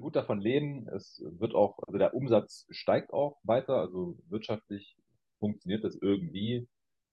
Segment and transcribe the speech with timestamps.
[0.00, 0.88] gut davon leben.
[0.88, 3.76] Es wird auch, also der Umsatz steigt auch weiter.
[3.76, 4.96] Also wirtschaftlich
[5.38, 6.68] funktioniert das irgendwie.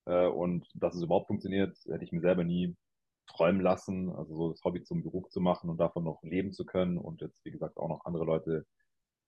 [0.06, 2.75] Äh, und dass es überhaupt funktioniert, hätte ich mir selber nie
[3.27, 4.09] träumen lassen.
[4.09, 7.21] Also so das Hobby zum Beruf zu machen und davon noch leben zu können und
[7.21, 8.65] jetzt, wie gesagt, auch noch andere Leute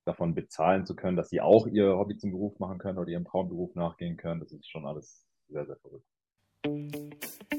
[0.05, 3.25] davon bezahlen zu können, dass sie auch ihr Hobby zum Beruf machen können oder ihrem
[3.25, 4.39] Traumberuf nachgehen können.
[4.39, 7.58] Das ist schon alles sehr, sehr verrückt.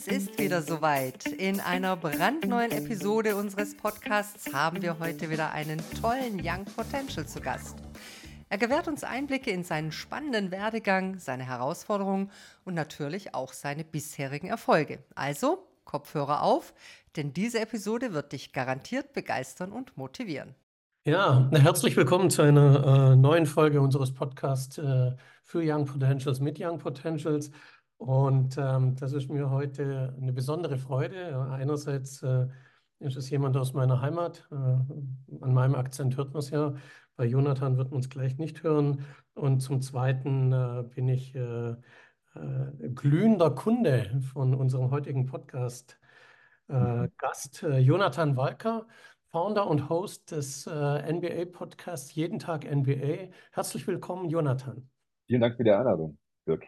[0.00, 1.26] Es ist wieder soweit.
[1.26, 7.38] In einer brandneuen Episode unseres Podcasts haben wir heute wieder einen tollen Young Potential zu
[7.38, 7.76] Gast.
[8.48, 12.30] Er gewährt uns Einblicke in seinen spannenden Werdegang, seine Herausforderungen
[12.64, 15.00] und natürlich auch seine bisherigen Erfolge.
[15.14, 16.72] Also Kopfhörer auf,
[17.16, 20.54] denn diese Episode wird dich garantiert begeistern und motivieren.
[21.04, 26.58] Ja, herzlich willkommen zu einer äh, neuen Folge unseres Podcasts äh, für Young Potentials mit
[26.58, 27.50] Young Potentials.
[28.00, 31.38] Und ähm, das ist mir heute eine besondere Freude.
[31.50, 32.46] Einerseits äh,
[32.98, 34.48] ist es jemand aus meiner Heimat.
[34.50, 36.72] Äh, an meinem Akzent hört man es ja.
[37.16, 39.04] Bei Jonathan wird man es gleich nicht hören.
[39.34, 46.00] Und zum Zweiten äh, bin ich äh, äh, glühender Kunde von unserem heutigen Podcast.
[46.70, 47.12] Äh, mhm.
[47.18, 48.86] Gast Jonathan Walker,
[49.28, 53.28] Founder und Host des NBA-Podcasts Jeden Tag NBA.
[53.52, 54.88] Herzlich willkommen, Jonathan.
[55.26, 56.19] Vielen Dank für die Einladung.
[56.56, 56.64] Dirk.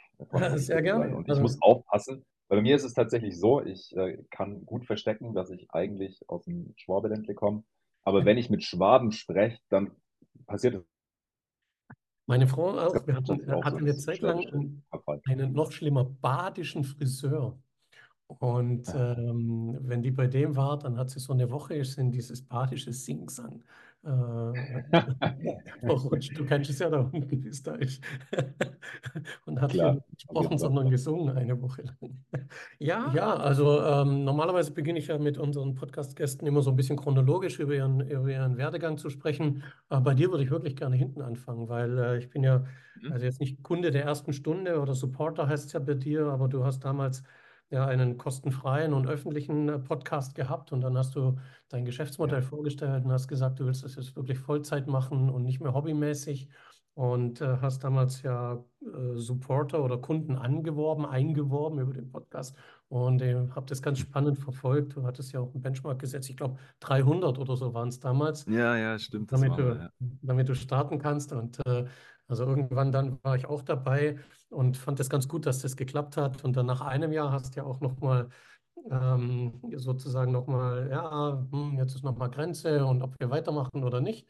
[0.59, 1.15] Sehr gerne.
[1.15, 2.25] Und ich also, muss aufpassen.
[2.49, 6.45] Bei mir ist es tatsächlich so, ich äh, kann gut verstecken, dass ich eigentlich aus
[6.45, 7.65] dem Schwabeländle komme.
[8.05, 9.93] Aber wenn ich mit Schwaben spreche, dann
[10.47, 10.85] passiert es.
[12.27, 13.07] Meine Frau auch.
[13.07, 14.85] Wir hatten, auch hatten eine Zeit lang einen,
[15.25, 17.59] einen noch schlimmer badischen Friseur.
[18.27, 19.17] Und ja.
[19.17, 22.93] ähm, wenn die bei dem war, dann hat sie so eine Woche in dieses badische
[22.93, 23.65] Singsang äh,
[25.81, 26.37] verrutscht.
[26.37, 28.03] Du kennst es ja da unten, wie es da ist.
[29.47, 32.25] Und hat Klar, nicht gesprochen, sondern gesungen eine Woche lang.
[32.79, 36.97] Ja, ja also ähm, normalerweise beginne ich ja mit unseren Podcast-Gästen immer so ein bisschen
[36.97, 39.63] chronologisch über ihren, über ihren Werdegang zu sprechen.
[39.89, 42.65] Aber bei dir würde ich wirklich gerne hinten anfangen, weil äh, ich bin ja
[43.01, 43.13] mhm.
[43.13, 46.49] also jetzt nicht Kunde der ersten Stunde oder Supporter heißt es ja bei dir, aber
[46.49, 47.23] du hast damals
[47.73, 51.37] ja einen kostenfreien und öffentlichen äh, Podcast gehabt und dann hast du
[51.69, 52.47] dein Geschäftsmodell ja.
[52.47, 56.49] vorgestellt und hast gesagt, du willst das jetzt wirklich Vollzeit machen und nicht mehr hobbymäßig
[56.95, 62.55] und äh, hast damals ja äh, Supporter oder Kunden angeworben, eingeworben über den Podcast
[62.89, 64.97] und äh, habe das ganz spannend verfolgt.
[64.97, 68.45] Du hattest ja auch einen Benchmark gesetzt, ich glaube 300 oder so waren es damals.
[68.47, 69.33] Ja, ja, stimmt.
[69.33, 69.91] Damit, du, ja.
[70.21, 71.87] damit du starten kannst und äh,
[72.29, 74.19] also irgendwann dann war ich auch dabei
[74.53, 76.45] und fand es ganz gut, dass das geklappt hat.
[76.45, 78.29] Und dann nach einem Jahr hast du ja auch nochmal
[78.91, 84.27] ähm, sozusagen nochmal, ja, hm, jetzt ist nochmal Grenze und ob wir weitermachen oder nicht.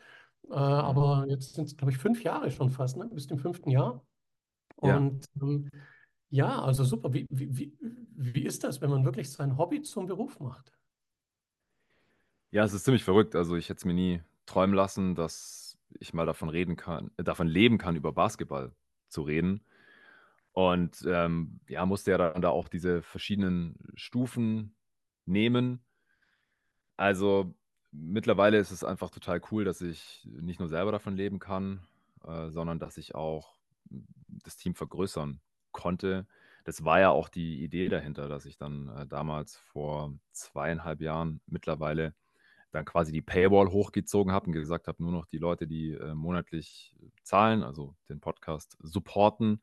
[0.50, 3.09] Äh, aber jetzt sind es, glaube ich, fünf Jahre schon fast, ne?
[3.12, 4.05] Bis im fünften Jahr.
[4.77, 5.71] Und ja, ähm,
[6.31, 7.12] ja also super.
[7.12, 7.78] Wie, wie, wie,
[8.15, 10.72] wie ist das, wenn man wirklich sein Hobby zum Beruf macht?
[12.50, 13.34] Ja, es ist ziemlich verrückt.
[13.34, 17.47] Also ich hätte es mir nie träumen lassen, dass ich mal davon reden kann, davon
[17.47, 18.72] leben kann, über Basketball
[19.09, 19.62] zu reden.
[20.52, 24.74] Und ähm, ja, musste ja dann da auch diese verschiedenen Stufen
[25.24, 25.82] nehmen.
[26.96, 27.54] Also
[27.90, 31.80] mittlerweile ist es einfach total cool, dass ich nicht nur selber davon leben kann,
[32.26, 33.54] äh, sondern dass ich auch
[34.44, 35.40] das Team vergrößern
[35.72, 36.26] konnte.
[36.64, 41.40] Das war ja auch die Idee dahinter, dass ich dann äh, damals vor zweieinhalb Jahren
[41.46, 42.14] mittlerweile
[42.70, 46.14] dann quasi die Paywall hochgezogen habe und gesagt habe, nur noch die Leute, die äh,
[46.14, 49.60] monatlich zahlen, also den Podcast supporten,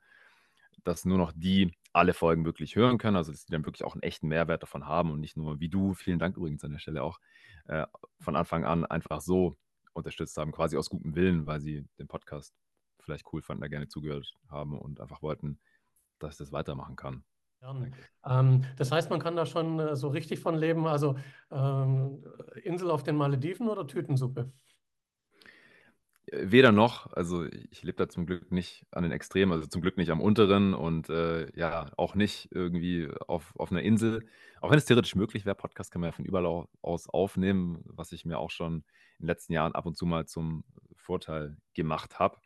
[0.83, 3.93] dass nur noch die alle Folgen wirklich hören können, also dass die dann wirklich auch
[3.93, 6.79] einen echten Mehrwert davon haben und nicht nur wie du, vielen Dank übrigens an der
[6.79, 7.19] Stelle auch,
[7.65, 7.85] äh,
[8.19, 9.57] von Anfang an einfach so
[9.93, 12.53] unterstützt haben, quasi aus gutem Willen, weil sie den Podcast
[12.99, 15.59] vielleicht cool fanden, da gerne zugehört haben und einfach wollten,
[16.19, 17.23] dass ich das weitermachen kann.
[18.25, 20.87] Ähm, das heißt, man kann da schon äh, so richtig von leben.
[20.87, 21.17] Also
[21.51, 22.23] ähm,
[22.63, 24.51] Insel auf den Malediven oder Tütensuppe?
[26.31, 27.11] Weder noch.
[27.13, 30.21] Also ich lebe da zum Glück nicht an den Extremen, also zum Glück nicht am
[30.21, 34.25] unteren und äh, ja, auch nicht irgendwie auf, auf einer Insel.
[34.61, 38.11] Auch wenn es theoretisch möglich wäre, Podcast kann man ja von überall aus aufnehmen, was
[38.11, 38.83] ich mir auch schon
[39.19, 40.63] in den letzten Jahren ab und zu mal zum
[40.95, 42.37] Vorteil gemacht habe.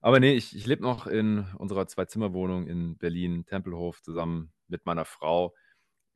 [0.00, 5.04] Aber nee, ich, ich lebe noch in unserer Zwei-Zimmer-Wohnung in Berlin, Tempelhof, zusammen mit meiner
[5.04, 5.54] Frau.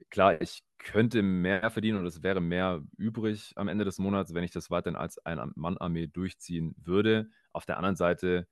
[0.08, 4.44] Klar, ich könnte mehr verdienen und es wäre mehr übrig am Ende des Monats, wenn
[4.44, 7.30] ich das weiterhin als eine Mann-Armee durchziehen würde.
[7.52, 8.48] Auf der anderen Seite,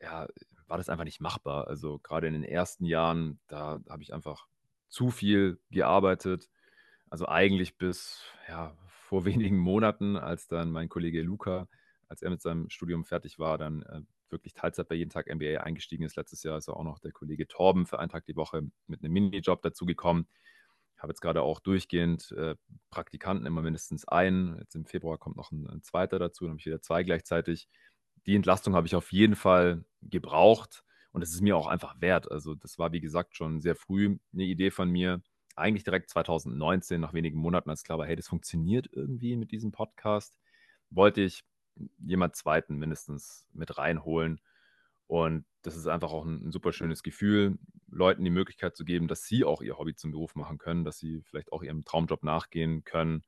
[0.00, 0.28] ja,
[0.66, 1.68] war das einfach nicht machbar.
[1.68, 4.46] Also gerade in den ersten Jahren, da habe ich einfach
[4.88, 6.48] zu viel gearbeitet.
[7.10, 11.68] Also eigentlich bis ja, vor wenigen Monaten, als dann mein Kollege Luca,
[12.08, 15.60] als er mit seinem Studium fertig war, dann äh, wirklich Teilzeit bei jeden Tag NBA
[15.62, 16.16] eingestiegen ist.
[16.16, 19.12] Letztes Jahr ist auch noch der Kollege Torben für einen Tag die Woche mit einem
[19.12, 20.26] Minijob dazugekommen
[21.04, 22.56] habe jetzt gerade auch durchgehend äh,
[22.90, 24.58] Praktikanten, immer mindestens einen.
[24.58, 27.68] Jetzt im Februar kommt noch ein, ein zweiter dazu, dann habe ich wieder zwei gleichzeitig.
[28.26, 32.30] Die Entlastung habe ich auf jeden Fall gebraucht und es ist mir auch einfach wert.
[32.32, 35.22] Also das war, wie gesagt, schon sehr früh eine Idee von mir.
[35.56, 39.72] Eigentlich direkt 2019, nach wenigen Monaten, als klar war, hey, das funktioniert irgendwie mit diesem
[39.72, 40.38] Podcast,
[40.88, 41.44] wollte ich
[41.98, 44.40] jemand Zweiten mindestens mit reinholen.
[45.14, 47.56] Und das ist einfach auch ein, ein super schönes Gefühl,
[47.86, 50.98] Leuten die Möglichkeit zu geben, dass sie auch ihr Hobby zum Beruf machen können, dass
[50.98, 53.22] sie vielleicht auch ihrem Traumjob nachgehen können,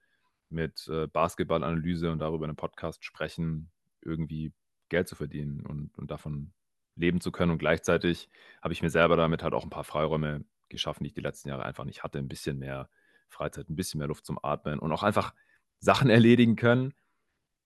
[0.49, 3.71] mit äh, Basketballanalyse und darüber in einem Podcast sprechen,
[4.03, 4.53] irgendwie
[4.89, 6.53] Geld zu verdienen und, und davon
[6.97, 7.53] leben zu können.
[7.53, 8.31] Und gleichzeitig
[8.61, 11.51] habe ich mir selber damit halt auch ein paar Freiräume geschaffen, die ich die letzten
[11.51, 12.19] Jahre einfach nicht hatte.
[12.19, 12.89] Ein bisschen mehr
[13.29, 15.35] Freizeit, ein bisschen mehr Luft zum Atmen und auch einfach
[15.79, 16.95] Sachen erledigen können,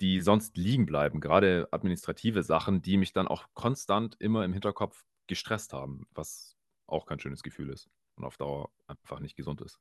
[0.01, 1.21] die sonst liegen bleiben.
[1.21, 6.57] Gerade administrative Sachen, die mich dann auch konstant immer im Hinterkopf gestresst haben, was
[6.87, 9.79] auch kein schönes Gefühl ist und auf Dauer einfach nicht gesund ist.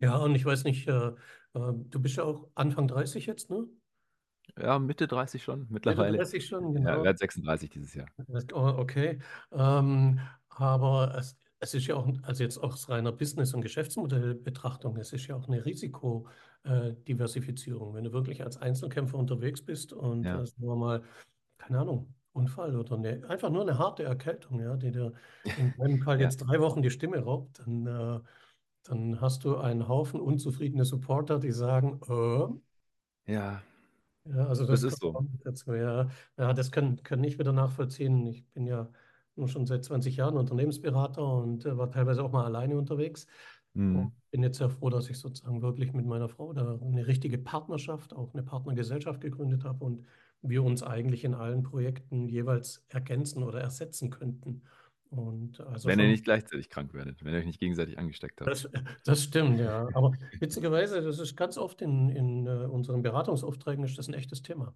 [0.00, 1.12] Ja, und ich weiß nicht, äh, äh,
[1.54, 3.66] du bist ja auch Anfang 30 jetzt, ne?
[4.58, 6.12] Ja, Mitte 30 schon mittlerweile.
[6.12, 7.04] Mitte 30 schon, Ja, genau.
[7.04, 8.08] werde 36 dieses Jahr.
[8.52, 9.20] Oh, okay.
[9.52, 15.12] Ähm, aber es, es ist ja auch, also jetzt aus reiner Business- und Geschäftsmodellbetrachtung, es
[15.12, 17.94] ist ja auch eine Risikodiversifizierung.
[17.94, 20.34] Wenn du wirklich als Einzelkämpfer unterwegs bist und Ja.
[20.34, 21.02] äh, sagen wir mal,
[21.58, 25.12] keine Ahnung, Unfall oder eine, einfach nur eine harte Erkältung, ja, die dir
[25.54, 26.20] in meinem Fall Ja.
[26.20, 28.20] jetzt drei Wochen die Stimme raubt, dann, äh,
[28.84, 32.46] dann hast du einen Haufen unzufriedene Supporter, die sagen, äh,
[33.26, 33.62] Ja,
[34.24, 35.24] ja, also das das ist so.
[35.44, 35.74] dazu.
[35.74, 36.08] Ja,
[36.38, 38.26] ja das kann, kann ich wieder nachvollziehen.
[38.26, 38.90] Ich bin ja
[39.46, 43.26] schon seit 20 Jahren Unternehmensberater und äh, war teilweise auch mal alleine unterwegs.
[43.74, 44.12] Mhm.
[44.30, 48.14] Bin jetzt sehr froh, dass ich sozusagen wirklich mit meiner Frau da eine richtige Partnerschaft,
[48.14, 50.06] auch eine Partnergesellschaft gegründet habe und
[50.40, 54.62] wir uns eigentlich in allen Projekten jeweils ergänzen oder ersetzen könnten.
[55.10, 58.50] Und also Wenn ihr nicht gleichzeitig krank werdet, wenn ihr euch nicht gegenseitig angesteckt habt.
[58.50, 58.68] das,
[59.04, 59.88] das stimmt, ja.
[59.94, 64.42] Aber witzigerweise, das ist ganz oft in, in äh, unseren Beratungsaufträgen ist das ein echtes
[64.42, 64.74] Thema.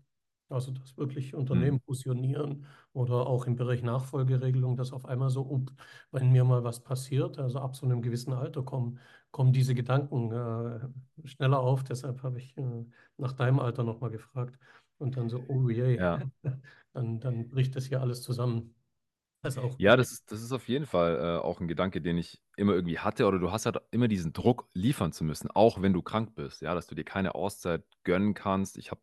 [0.51, 1.81] Also, dass wirklich Unternehmen Mhm.
[1.81, 5.73] fusionieren oder auch im Bereich Nachfolgeregelung, dass auf einmal so, up,
[6.11, 8.99] wenn mir mal was passiert, also ab so einem gewissen Alter kommen,
[9.31, 11.85] kommen diese Gedanken äh, schneller auf.
[11.85, 12.85] Deshalb habe ich äh,
[13.17, 14.59] nach deinem Alter nochmal gefragt.
[14.99, 16.21] Und dann so, oh je, Ja.
[16.93, 18.75] dann, dann bricht das hier alles zusammen.
[19.57, 22.43] Auch Ja, das ist, das ist auf jeden Fall äh, auch ein Gedanke, den ich
[22.57, 23.27] immer irgendwie hatte.
[23.27, 26.61] Oder du hast halt immer diesen Druck, liefern zu müssen, auch wenn du krank bist.
[26.61, 28.77] Ja, dass du dir keine Auszeit gönnen kannst.
[28.77, 29.01] Ich habe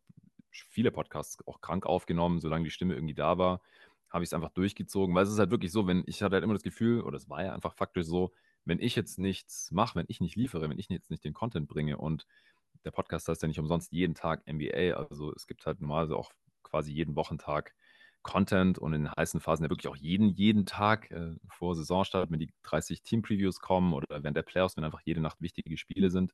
[0.64, 3.60] viele Podcasts auch krank aufgenommen, solange die Stimme irgendwie da war,
[4.10, 5.14] habe ich es einfach durchgezogen.
[5.14, 7.28] Weil es ist halt wirklich so, wenn ich hatte halt immer das Gefühl, oder es
[7.28, 8.32] war ja einfach faktisch so,
[8.64, 11.68] wenn ich jetzt nichts mache, wenn ich nicht liefere, wenn ich jetzt nicht den Content
[11.68, 12.26] bringe und
[12.84, 16.32] der Podcast heißt ja nicht umsonst jeden Tag MBA, also es gibt halt normalerweise auch
[16.62, 17.74] quasi jeden Wochentag
[18.22, 22.30] Content und in den heißen Phasen ja wirklich auch jeden, jeden Tag äh, vor Saisonstart,
[22.30, 26.10] wenn die 30 Team-Previews kommen oder während der Playoffs, wenn einfach jede Nacht wichtige Spiele
[26.10, 26.32] sind,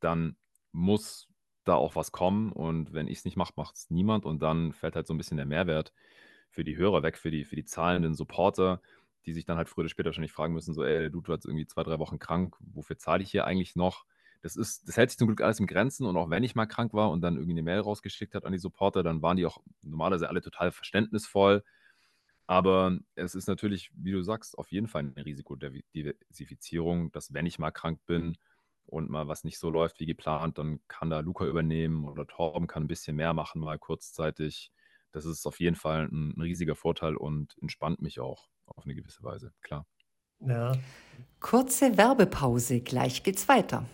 [0.00, 0.36] dann
[0.72, 1.28] muss
[1.68, 4.72] da auch was kommen und wenn ich es nicht mache, macht es niemand und dann
[4.72, 5.92] fällt halt so ein bisschen der Mehrwert
[6.50, 8.80] für die Hörer weg, für die, für die zahlenden Supporter,
[9.26, 11.46] die sich dann halt früher oder später wahrscheinlich fragen müssen, so, ey, du, du warst
[11.46, 14.04] irgendwie zwei, drei Wochen krank, wofür zahle ich hier eigentlich noch?
[14.42, 16.66] Das ist, das hält sich zum Glück alles in Grenzen und auch wenn ich mal
[16.66, 19.46] krank war und dann irgendwie eine Mail rausgeschickt hat an die Supporter, dann waren die
[19.46, 21.64] auch normalerweise alle total verständnisvoll.
[22.46, 27.58] Aber es ist natürlich, wie du sagst, auf jeden Fall eine Risikodiversifizierung, dass wenn ich
[27.58, 28.36] mal krank bin
[28.86, 32.66] und mal was nicht so läuft wie geplant, dann kann da Luca übernehmen oder Torben
[32.66, 34.70] kann ein bisschen mehr machen, mal kurzzeitig.
[35.12, 38.94] Das ist auf jeden Fall ein, ein riesiger Vorteil und entspannt mich auch auf eine
[38.94, 39.86] gewisse Weise, klar.
[40.40, 40.72] Ja.
[41.40, 43.86] Kurze Werbepause, gleich geht's weiter.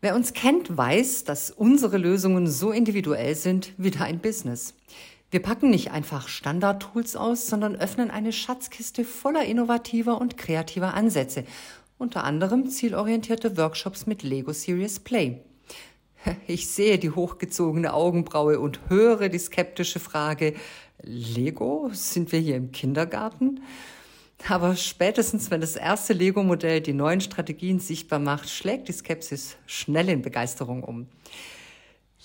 [0.00, 4.74] Wer uns kennt, weiß, dass unsere Lösungen so individuell sind wie dein Business.
[5.30, 11.44] Wir packen nicht einfach Standard-Tools aus, sondern öffnen eine Schatzkiste voller innovativer und kreativer Ansätze.
[11.96, 15.40] Unter anderem zielorientierte Workshops mit Lego Serious Play.
[16.46, 20.54] Ich sehe die hochgezogene Augenbraue und höre die skeptische Frage,
[21.02, 21.90] Lego?
[21.92, 23.60] Sind wir hier im Kindergarten?
[24.48, 30.08] Aber spätestens, wenn das erste Lego-Modell die neuen Strategien sichtbar macht, schlägt die Skepsis schnell
[30.08, 31.08] in Begeisterung um.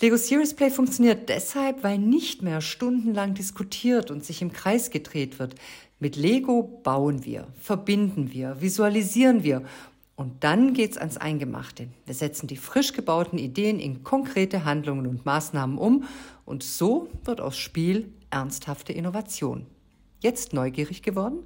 [0.01, 5.39] Lego Serious Play funktioniert deshalb, weil nicht mehr stundenlang diskutiert und sich im Kreis gedreht
[5.39, 5.55] wird.
[5.99, 9.63] Mit Lego bauen wir, verbinden wir, visualisieren wir
[10.15, 11.89] und dann geht's ans Eingemachte.
[12.05, 16.05] Wir setzen die frisch gebauten Ideen in konkrete Handlungen und Maßnahmen um
[16.45, 19.65] und so wird aus Spiel ernsthafte Innovation.
[20.21, 21.39] Jetzt neugierig geworden?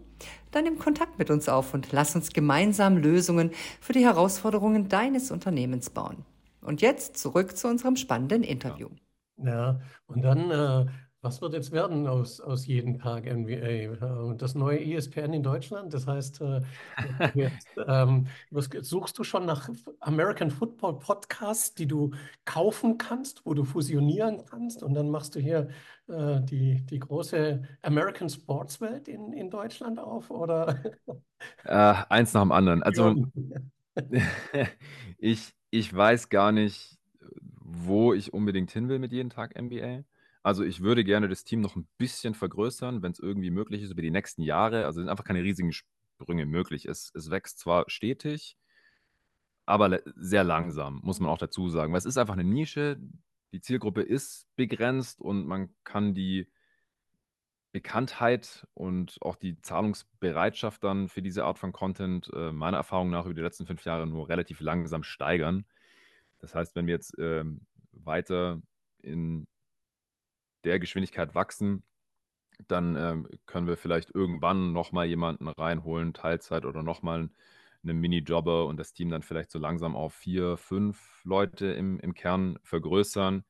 [0.51, 5.31] Dann nimm Kontakt mit uns auf und lass uns gemeinsam Lösungen für die Herausforderungen deines
[5.31, 6.25] Unternehmens bauen.
[6.61, 8.89] Und jetzt zurück zu unserem spannenden Interview.
[9.37, 10.85] Ja, und dann, äh,
[11.23, 14.33] Was wird jetzt werden aus, aus jedem Tag NBA?
[14.33, 15.93] Das neue ESPN in Deutschland?
[15.93, 16.61] Das heißt, äh,
[17.33, 19.69] jetzt, ähm, was, suchst du schon nach
[20.01, 22.11] American Football Podcasts, die du
[22.43, 25.69] kaufen kannst, wo du fusionieren kannst und dann machst du hier
[26.09, 30.29] äh, die, die große American Sports Welt in, in Deutschland auf?
[30.29, 30.81] Oder?
[31.65, 32.83] Äh, eins nach dem anderen.
[32.85, 33.15] Also
[35.17, 36.97] ich, ich weiß gar nicht,
[37.59, 40.05] wo ich unbedingt hin will mit jedem Tag NBA.
[40.43, 43.91] Also ich würde gerne das Team noch ein bisschen vergrößern, wenn es irgendwie möglich ist,
[43.91, 44.85] über die nächsten Jahre.
[44.85, 46.85] Also sind einfach keine riesigen Sprünge möglich.
[46.85, 48.57] Es, es wächst zwar stetig,
[49.65, 51.93] aber sehr langsam, muss man auch dazu sagen.
[51.93, 52.99] Weil es ist einfach eine Nische.
[53.53, 56.51] Die Zielgruppe ist begrenzt und man kann die
[57.71, 63.25] Bekanntheit und auch die Zahlungsbereitschaft dann für diese Art von Content äh, meiner Erfahrung nach
[63.25, 65.65] über die letzten fünf Jahre nur relativ langsam steigern.
[66.39, 68.61] Das heißt, wenn wir jetzt ähm, weiter
[69.01, 69.47] in
[70.63, 71.83] der Geschwindigkeit wachsen,
[72.67, 77.29] dann ähm, können wir vielleicht irgendwann nochmal jemanden reinholen, Teilzeit oder nochmal
[77.83, 82.13] einen Mini-Jobber und das Team dann vielleicht so langsam auf vier, fünf Leute im, im
[82.13, 83.43] Kern vergrößern,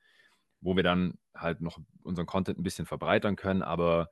[0.62, 4.10] wo wir dann halt noch unseren Content ein bisschen verbreitern können, aber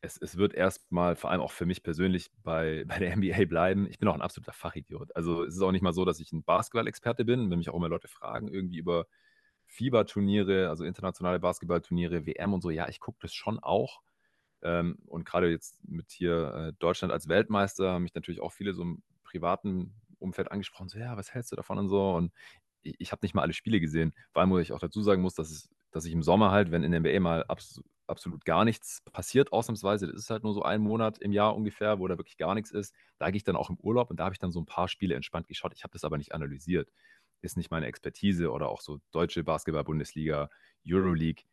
[0.00, 3.86] es, es wird erstmal, vor allem auch für mich persönlich, bei, bei der NBA bleiben.
[3.88, 5.14] Ich bin auch ein absoluter Fachidiot.
[5.16, 7.74] Also es ist auch nicht mal so, dass ich ein Basketball-Experte bin, wenn mich auch
[7.74, 9.06] immer Leute fragen, irgendwie über
[9.68, 14.00] FIBA-Turniere, also internationale Basketballturniere, WM und so, ja, ich gucke das schon auch.
[14.62, 18.74] Ähm, und gerade jetzt mit hier äh, Deutschland als Weltmeister haben mich natürlich auch viele
[18.74, 22.14] so im privaten Umfeld angesprochen, so, ja, was hältst du davon und so.
[22.14, 22.32] Und
[22.82, 25.22] ich, ich habe nicht mal alle Spiele gesehen, vor allem, wo ich auch dazu sagen
[25.22, 28.46] muss, dass, es, dass ich im Sommer halt, wenn in der NBA mal abs absolut
[28.46, 32.08] gar nichts passiert, ausnahmsweise, das ist halt nur so ein Monat im Jahr ungefähr, wo
[32.08, 34.32] da wirklich gar nichts ist, da gehe ich dann auch im Urlaub und da habe
[34.32, 35.74] ich dann so ein paar Spiele entspannt geschaut.
[35.74, 36.90] Ich habe das aber nicht analysiert
[37.40, 40.50] ist nicht meine Expertise oder auch so deutsche Basketball-Bundesliga,
[40.86, 41.44] Euroleague.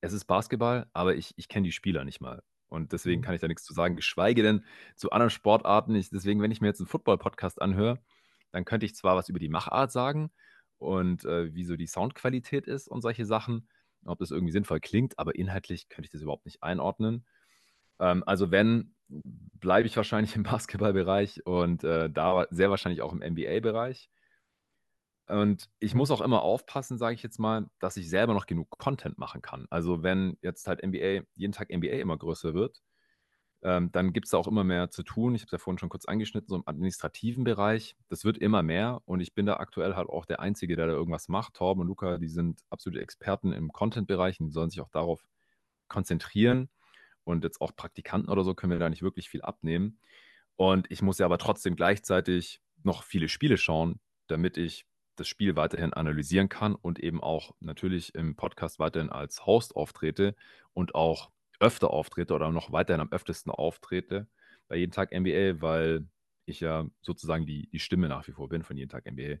[0.00, 2.42] Es ist Basketball, aber ich, ich kenne die Spieler nicht mal.
[2.68, 3.24] Und deswegen mhm.
[3.24, 4.64] kann ich da nichts zu sagen, geschweige denn
[4.96, 5.94] zu anderen Sportarten.
[5.94, 7.98] Ich, deswegen, wenn ich mir jetzt einen Football-Podcast anhöre,
[8.52, 10.30] dann könnte ich zwar was über die Machart sagen
[10.78, 13.68] und äh, wie so die Soundqualität ist und solche Sachen,
[14.04, 17.24] ob das irgendwie sinnvoll klingt, aber inhaltlich könnte ich das überhaupt nicht einordnen.
[17.98, 23.20] Ähm, also wenn, bleibe ich wahrscheinlich im Basketballbereich und äh, da sehr wahrscheinlich auch im
[23.20, 24.10] NBA-Bereich.
[25.28, 28.70] Und ich muss auch immer aufpassen, sage ich jetzt mal, dass ich selber noch genug
[28.78, 29.66] Content machen kann.
[29.70, 32.82] Also wenn jetzt halt NBA, jeden Tag NBA immer größer wird,
[33.62, 35.34] ähm, dann gibt es da auch immer mehr zu tun.
[35.34, 37.96] Ich habe es ja vorhin schon kurz angeschnitten, so im administrativen Bereich.
[38.08, 40.92] Das wird immer mehr und ich bin da aktuell halt auch der Einzige, der da
[40.92, 41.54] irgendwas macht.
[41.54, 45.26] Torben und Luca, die sind absolute Experten im Content-Bereich und die sollen sich auch darauf
[45.88, 46.68] konzentrieren.
[47.24, 49.98] Und jetzt auch Praktikanten oder so können wir da nicht wirklich viel abnehmen.
[50.54, 55.56] Und ich muss ja aber trotzdem gleichzeitig noch viele Spiele schauen, damit ich das Spiel
[55.56, 60.34] weiterhin analysieren kann und eben auch natürlich im Podcast weiterhin als Host auftrete
[60.72, 64.26] und auch öfter auftrete oder noch weiterhin am öftesten auftrete
[64.68, 66.06] bei jeden Tag NBA, weil
[66.44, 69.36] ich ja sozusagen die, die Stimme nach wie vor bin von jeden Tag NBA,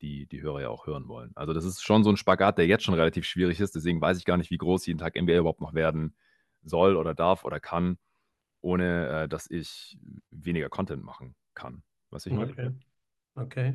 [0.00, 1.32] die die Hörer ja auch hören wollen.
[1.34, 3.74] Also das ist schon so ein Spagat, der jetzt schon relativ schwierig ist.
[3.74, 6.16] Deswegen weiß ich gar nicht, wie groß jeden Tag NBA überhaupt noch werden
[6.62, 7.98] soll oder darf oder kann,
[8.60, 9.98] ohne äh, dass ich
[10.30, 11.82] weniger Content machen kann.
[12.10, 12.54] Was ich okay.
[12.56, 12.78] meine.
[13.34, 13.74] Okay.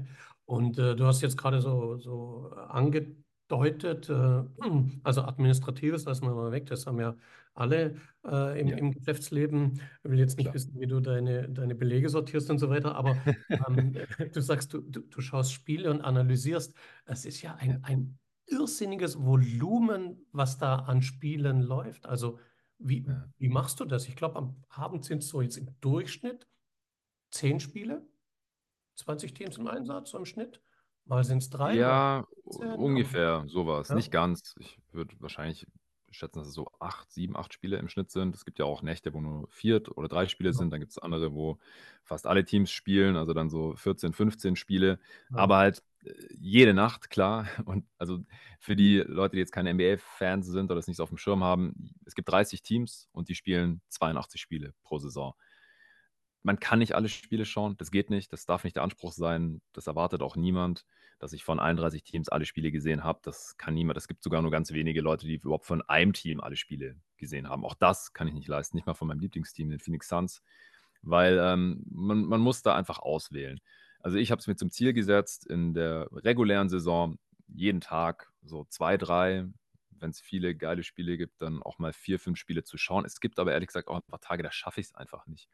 [0.51, 4.43] Und äh, du hast jetzt gerade so, so angedeutet, äh,
[5.03, 7.15] also administratives lassen wir mal weg, das haben ja
[7.53, 8.75] alle äh, im, ja.
[8.75, 9.79] im, Geschäftsleben.
[10.03, 10.55] Ich will jetzt nicht Klar.
[10.55, 13.15] wissen, wie du deine, deine Belege sortierst und so weiter, aber
[13.69, 13.93] ähm,
[14.33, 16.75] du sagst, du, du, du, schaust Spiele und analysierst.
[17.05, 22.07] Es ist ja ein, ein irrsinniges Volumen, was da an Spielen läuft.
[22.07, 22.39] Also
[22.77, 23.25] wie, ja.
[23.37, 24.05] wie machst du das?
[24.09, 26.45] Ich glaube, am Abend sind es so jetzt im Durchschnitt
[27.29, 28.05] zehn Spiele.
[28.95, 30.61] 20 Teams im Einsatz so im Schnitt?
[31.05, 31.75] Mal sind es drei?
[31.75, 33.89] Ja, ungefähr sowas.
[33.89, 33.95] Ja.
[33.95, 34.55] Nicht ganz.
[34.59, 35.65] Ich würde wahrscheinlich
[36.11, 38.35] schätzen, dass es so acht, sieben, acht Spiele im Schnitt sind.
[38.35, 40.53] Es gibt ja auch Nächte, wo nur vier oder drei Spiele ja.
[40.53, 40.71] sind.
[40.71, 41.57] Dann gibt es andere, wo
[42.03, 44.99] fast alle Teams spielen, also dann so 14, 15 Spiele.
[45.31, 45.37] Ja.
[45.37, 47.47] Aber halt äh, jede Nacht, klar.
[47.65, 48.19] Und also
[48.59, 51.43] für die Leute, die jetzt keine NBA-Fans sind oder es nicht so auf dem Schirm
[51.43, 55.33] haben, es gibt 30 Teams und die spielen 82 Spiele pro Saison
[56.43, 59.61] man kann nicht alle Spiele schauen, das geht nicht, das darf nicht der Anspruch sein,
[59.73, 60.85] das erwartet auch niemand,
[61.19, 64.41] dass ich von 31 Teams alle Spiele gesehen habe, das kann niemand, es gibt sogar
[64.41, 67.63] nur ganz wenige Leute, die überhaupt von einem Team alle Spiele gesehen haben.
[67.63, 70.41] Auch das kann ich nicht leisten, nicht mal von meinem Lieblingsteam, den Phoenix Suns,
[71.03, 73.59] weil ähm, man, man muss da einfach auswählen.
[73.99, 78.65] Also ich habe es mir zum Ziel gesetzt, in der regulären Saison jeden Tag so
[78.65, 79.45] zwei, drei,
[79.91, 83.05] wenn es viele geile Spiele gibt, dann auch mal vier, fünf Spiele zu schauen.
[83.05, 85.47] Es gibt aber ehrlich gesagt auch ein paar Tage, da schaffe ich es einfach nicht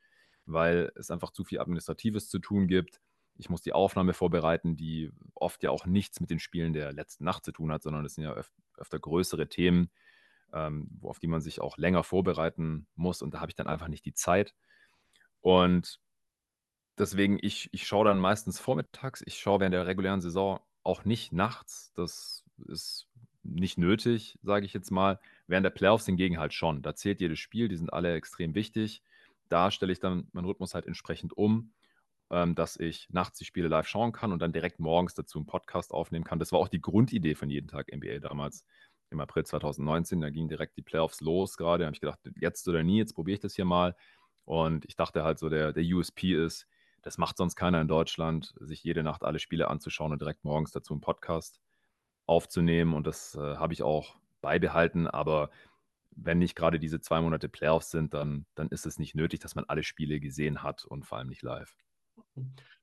[0.48, 3.02] weil es einfach zu viel Administratives zu tun gibt.
[3.38, 7.24] Ich muss die Aufnahme vorbereiten, die oft ja auch nichts mit den Spielen der letzten
[7.26, 9.90] Nacht zu tun hat, sondern es sind ja öf öfter größere Themen.
[10.54, 13.22] ähm, auf die man sich auch länger vorbereiten muss.
[13.22, 14.56] Und da habe ich dann einfach nicht die Zeit.
[15.42, 16.00] Und
[16.98, 19.24] deswegen, ich, ich schaue dann meistens vormittags.
[19.26, 21.92] Ich schaue während der regulären Saison auch nicht nachts.
[21.96, 23.08] Das ist
[23.44, 25.20] nicht nötig, sage ich jetzt mal.
[25.48, 26.82] Während der Playoffs hingegen halt schon.
[26.82, 29.04] Da zählt jedes Spiel, die sind alle extrem wichtig.
[29.50, 31.74] Da stelle ich dann meinen Rhythmus halt entsprechend um,
[32.30, 35.46] ähm, dass ich nachts die Spiele live schauen kann und dann direkt morgens dazu einen
[35.46, 36.40] Podcast aufnehmen kann.
[36.40, 38.66] Das war auch die Grundidee von jeden Tag NBA damals
[39.10, 40.22] im April 2019.
[40.22, 41.84] Da gingen direkt die Playoffs los gerade.
[41.84, 43.96] Da habe ich gedacht, jetzt oder nie, jetzt probiere ich das hier mal.
[44.46, 46.68] Und ich dachte halt so, der, der USP ist,
[47.02, 50.72] das macht sonst keiner in Deutschland, sich jede Nacht alle Spiele anzuschauen und direkt morgens
[50.72, 51.62] dazu einen Podcast
[52.26, 52.94] aufzunehmen.
[52.94, 55.08] Und das äh, habe ich auch beibehalten.
[55.08, 55.50] Aber
[56.18, 59.56] wenn nicht gerade diese zwei Monate Playoffs sind, dann, dann ist es nicht nötig, dass
[59.56, 61.76] man alle Spiele gesehen hat und vor allem nicht live.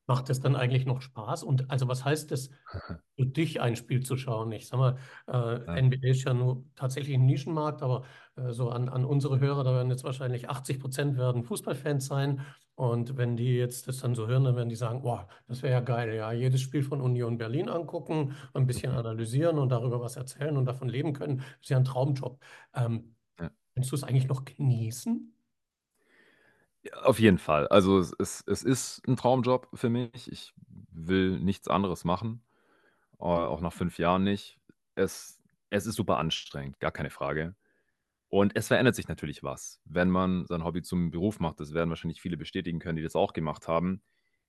[0.06, 1.42] Macht es dann eigentlich noch Spaß?
[1.44, 2.50] Und also was heißt es
[3.16, 4.52] für dich, ein Spiel zu schauen?
[4.52, 5.82] Ich sag mal, äh, ja.
[5.82, 8.04] NBA ist ja nur tatsächlich ein Nischenmarkt, aber
[8.36, 12.42] äh, so an, an unsere Hörer, da werden jetzt wahrscheinlich 80 Prozent werden Fußballfans sein.
[12.76, 15.72] Und wenn die jetzt das dann so hören, dann werden die sagen, boah, das wäre
[15.72, 20.16] ja geil, ja, jedes Spiel von Union Berlin angucken, ein bisschen analysieren und darüber was
[20.16, 22.38] erzählen und davon leben können, das ist ja ein Traumjob.
[22.74, 23.13] Ähm.
[23.74, 25.34] Kannst du es eigentlich noch genießen?
[27.02, 27.66] Auf jeden Fall.
[27.68, 30.30] Also es ist, es ist ein Traumjob für mich.
[30.30, 30.52] Ich
[30.92, 32.42] will nichts anderes machen.
[33.18, 34.58] Äh, auch nach fünf Jahren nicht.
[34.94, 35.40] Es,
[35.70, 37.56] es ist super anstrengend, gar keine Frage.
[38.28, 41.60] Und es verändert sich natürlich was, wenn man sein Hobby zum Beruf macht.
[41.60, 44.02] Das werden wahrscheinlich viele bestätigen können, die das auch gemacht haben.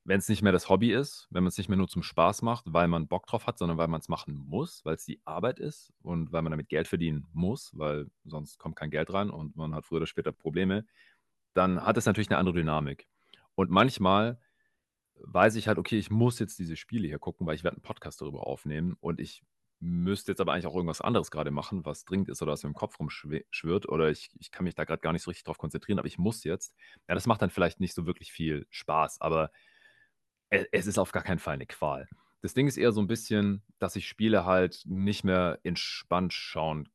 [0.05, 2.43] Wenn es nicht mehr das Hobby ist, wenn man es nicht mehr nur zum Spaß
[2.43, 5.19] macht, weil man Bock drauf hat, sondern weil man es machen muss, weil es die
[5.25, 9.29] Arbeit ist und weil man damit Geld verdienen muss, weil sonst kommt kein Geld rein
[9.31, 10.85] und man hat früher oder später Probleme
[11.55, 13.07] dann hat es natürlich eine andere Dynamik.
[13.55, 14.39] Und manchmal
[15.15, 17.83] weiß ich halt, okay, ich muss jetzt diese Spiele hier gucken, weil ich werde einen
[17.83, 19.43] Podcast darüber aufnehmen und ich
[19.79, 22.69] müsste jetzt aber eigentlich auch irgendwas anderes gerade machen, was dringend ist oder was mir
[22.69, 25.57] im Kopf rumschwirrt oder ich, ich kann mich da gerade gar nicht so richtig drauf
[25.57, 26.75] konzentrieren, aber ich muss jetzt.
[27.07, 29.51] Ja, das macht dann vielleicht nicht so wirklich viel Spaß, aber
[30.49, 32.07] es, ist auf gar keinen Fall eine Qual.
[32.41, 36.89] Das Ding ist eher so ein bisschen, dass ich Spiele halt nicht mehr entspannt schauen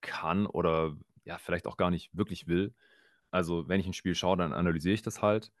[0.00, 2.74] kann oder ja, vielleicht auch gar nicht wirklich will,
[3.32, 5.52] also, wenn ich ein Spiel schaue, dann analysiere ich das halt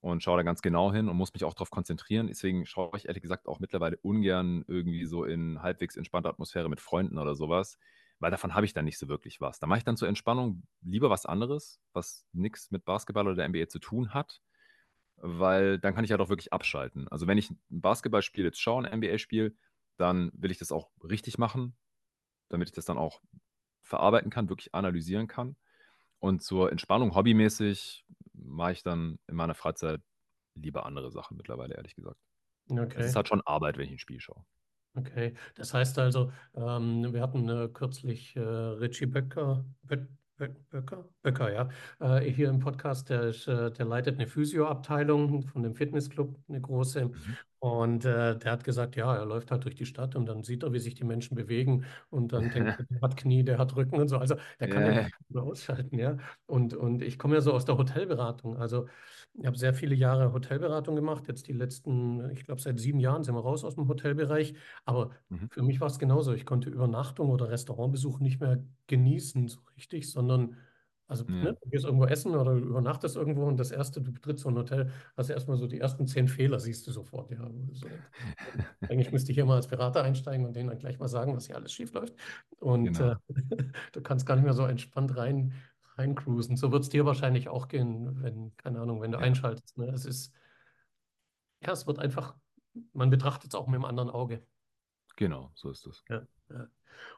[0.00, 2.26] und schaue da ganz genau hin und muss mich auch darauf konzentrieren.
[2.26, 6.80] Deswegen schaue ich ehrlich gesagt auch mittlerweile ungern irgendwie so in halbwegs entspannter Atmosphäre mit
[6.80, 7.78] Freunden oder sowas,
[8.18, 9.60] weil davon habe ich dann nicht so wirklich was.
[9.60, 13.48] Da mache ich dann zur Entspannung lieber was anderes, was nichts mit Basketball oder der
[13.48, 14.42] NBA zu tun hat,
[15.20, 17.08] weil dann kann ich ja halt doch wirklich abschalten.
[17.08, 19.56] Also, wenn ich ein Basketballspiel jetzt schaue, ein NBA-Spiel,
[19.96, 21.76] dann will ich das auch richtig machen,
[22.48, 23.20] damit ich das dann auch
[23.82, 25.56] verarbeiten kann, wirklich analysieren kann.
[26.18, 28.04] Und zur Entspannung hobbymäßig
[28.34, 30.00] mache ich dann in meiner Freizeit
[30.54, 32.18] lieber andere Sachen mittlerweile, ehrlich gesagt.
[33.00, 34.44] Es ist halt schon Arbeit, wenn ich ein Spiel schaue.
[34.94, 40.06] Okay, das heißt also, ähm, wir hatten äh, kürzlich äh, Richie Böcker, Bö
[40.70, 41.68] Böcker, Böcker, ja,
[42.00, 46.60] äh, hier im Podcast, der, ist, äh, der leitet eine Physioabteilung von dem Fitnessclub, eine
[46.60, 47.06] große.
[47.06, 47.12] Mhm.
[47.58, 50.62] Und äh, der hat gesagt, ja, er läuft halt durch die Stadt und dann sieht
[50.62, 53.76] er, wie sich die Menschen bewegen und dann denkt er, der hat Knie, der hat
[53.76, 54.16] Rücken und so.
[54.16, 55.42] Also der kann ja yeah.
[55.42, 56.16] ausschalten, ja.
[56.46, 58.56] Und, und ich komme ja so aus der Hotelberatung.
[58.56, 58.86] Also
[59.34, 61.24] ich habe sehr viele Jahre Hotelberatung gemacht.
[61.28, 64.54] Jetzt die letzten, ich glaube, seit sieben Jahren sind wir raus aus dem Hotelbereich.
[64.84, 65.48] Aber mhm.
[65.50, 66.32] für mich war es genauso.
[66.32, 70.56] Ich konnte Übernachtung oder Restaurantbesuch nicht mehr genießen, so richtig, sondern
[71.10, 71.34] also ja.
[71.34, 74.54] ne, du gehst irgendwo essen oder übernachtest irgendwo und das erste, du betrittst so ein
[74.54, 77.32] Hotel, hast du erstmal so die ersten zehn Fehler, siehst du sofort.
[77.32, 77.88] Ja, so.
[78.88, 81.46] Eigentlich müsste ich hier mal als Berater einsteigen und denen dann gleich mal sagen, was
[81.46, 82.14] hier alles schief läuft.
[82.60, 83.10] Und genau.
[83.10, 83.16] äh,
[83.92, 85.52] du kannst gar nicht mehr so entspannt rein,
[86.00, 86.56] reincruisen.
[86.56, 89.24] So wird es dir wahrscheinlich auch gehen, wenn, keine Ahnung, wenn du ja.
[89.24, 89.78] einschaltest.
[89.78, 89.86] Ne?
[89.88, 90.32] Es ist,
[91.62, 92.34] ja, es wird einfach,
[92.92, 94.42] man betrachtet es auch mit einem anderen Auge.
[95.16, 96.02] Genau, so ist es.
[96.08, 96.66] Ja, ja.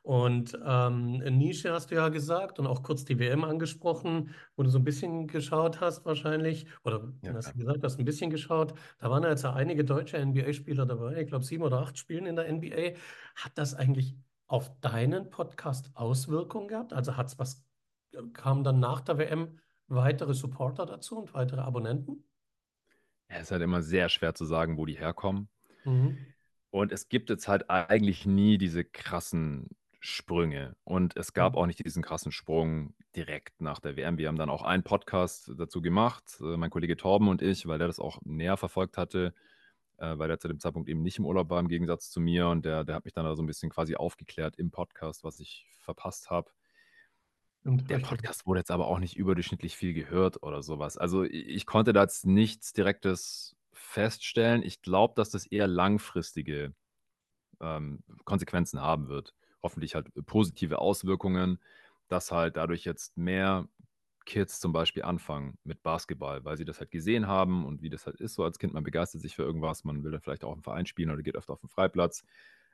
[0.03, 4.69] Und ähm, Nische hast du ja gesagt und auch kurz die WM angesprochen, wo du
[4.69, 8.75] so ein bisschen geschaut hast wahrscheinlich, oder ja, hast du gesagt, hast ein bisschen geschaut.
[8.99, 12.27] Da waren ja jetzt ja einige deutsche NBA-Spieler dabei, ich glaube sieben oder acht spielen
[12.27, 12.97] in der NBA.
[13.35, 14.17] Hat das eigentlich
[14.47, 16.93] auf deinen Podcast Auswirkungen gehabt?
[16.93, 17.65] Also hat es was,
[18.33, 22.25] kam dann nach der WM weitere Supporter dazu und weitere Abonnenten?
[23.31, 25.49] Ja, es ist halt immer sehr schwer zu sagen, wo die herkommen.
[25.85, 26.19] Mhm.
[26.71, 29.69] Und es gibt jetzt halt eigentlich nie diese krassen
[30.01, 30.75] Sprünge.
[30.85, 31.59] Und es gab mhm.
[31.59, 34.19] auch nicht diesen krassen Sprung direkt nach der WM.
[34.19, 37.79] Wir haben dann auch einen Podcast dazu gemacht, äh, mein Kollege Torben und ich, weil
[37.79, 39.35] der das auch näher verfolgt hatte,
[39.99, 42.49] äh, weil der zu dem Zeitpunkt eben nicht im Urlaub war, im Gegensatz zu mir.
[42.49, 45.41] Und der, der hat mich dann da so ein bisschen quasi aufgeklärt im Podcast, was
[45.41, 46.51] ich verpasst habe.
[47.65, 50.99] Der Podcast wurde jetzt aber auch nicht überdurchschnittlich viel gehört oder sowas.
[50.99, 54.63] Also ich konnte da jetzt nichts Direktes feststellen.
[54.63, 56.75] Ich glaube, dass das eher langfristige
[57.61, 59.35] ähm, Konsequenzen haben wird.
[59.63, 61.61] Hoffentlich halt positive Auswirkungen,
[62.09, 63.69] dass halt dadurch jetzt mehr
[64.25, 68.07] Kids zum Beispiel anfangen mit Basketball, weil sie das halt gesehen haben und wie das
[68.07, 70.55] halt ist, so als Kind, man begeistert sich für irgendwas, man will dann vielleicht auch
[70.55, 72.25] im Verein spielen oder geht öfter auf den Freiplatz,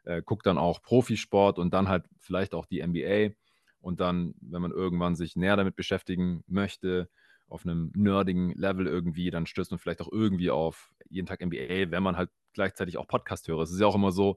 [0.04, 3.34] äh, guckt dann auch Profisport und dann halt vielleicht auch die NBA
[3.80, 7.08] und dann, wenn man irgendwann sich näher damit beschäftigen möchte,
[7.48, 11.90] auf einem nerdigen Level irgendwie, dann stößt man vielleicht auch irgendwie auf jeden Tag NBA,
[11.90, 13.62] wenn man halt gleichzeitig auch Podcast höre.
[13.62, 14.36] Es ist ja auch immer so,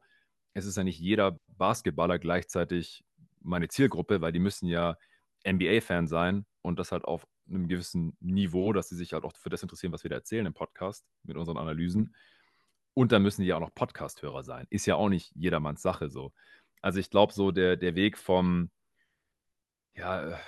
[0.53, 3.03] es ist ja nicht jeder Basketballer gleichzeitig
[3.41, 4.95] meine Zielgruppe, weil die müssen ja
[5.45, 9.49] NBA-Fan sein und das halt auf einem gewissen Niveau, dass sie sich halt auch für
[9.49, 12.15] das interessieren, was wir da erzählen im Podcast mit unseren Analysen.
[12.93, 14.67] Und dann müssen die ja auch noch Podcast-Hörer sein.
[14.69, 16.33] Ist ja auch nicht jedermanns Sache so.
[16.81, 18.69] Also ich glaube, so der, der Weg vom
[19.95, 20.39] ja,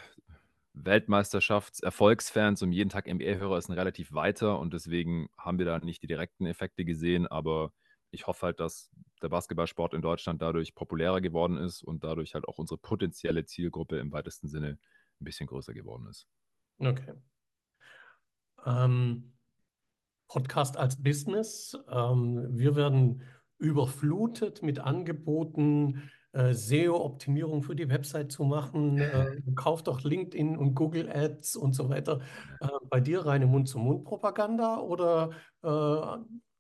[0.73, 6.01] Weltmeisterschafts-Erfolgsfans um jeden Tag NBA-Hörer ist ein relativ weiter und deswegen haben wir da nicht
[6.01, 7.71] die direkten Effekte gesehen, aber
[8.09, 12.47] ich hoffe halt, dass der Basketballsport in Deutschland dadurch populärer geworden ist und dadurch halt
[12.47, 14.77] auch unsere potenzielle Zielgruppe im weitesten Sinne
[15.19, 16.27] ein bisschen größer geworden ist.
[16.79, 17.13] Okay.
[18.65, 19.33] Ähm,
[20.27, 21.77] Podcast als Business.
[21.89, 23.23] Ähm, wir werden
[23.57, 28.97] überflutet mit Angeboten, äh, SEO-Optimierung für die Website zu machen.
[28.97, 32.19] Äh, kauf doch LinkedIn und Google Ads und so weiter.
[32.59, 35.29] Äh, bei dir reine Mund-zu-Mund-Propaganda oder
[35.63, 36.01] äh,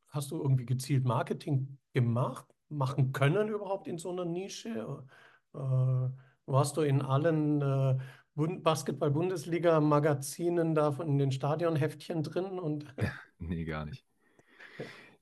[0.07, 5.05] hast du irgendwie gezielt Marketing gemacht, machen können überhaupt in so einer Nische?
[5.53, 6.07] Äh,
[6.45, 7.97] warst du in allen äh,
[8.35, 12.59] Basketball-Bundesliga-Magazinen da in den Stadionheftchen drin?
[12.59, 12.85] Und
[13.39, 14.05] nee, gar nicht.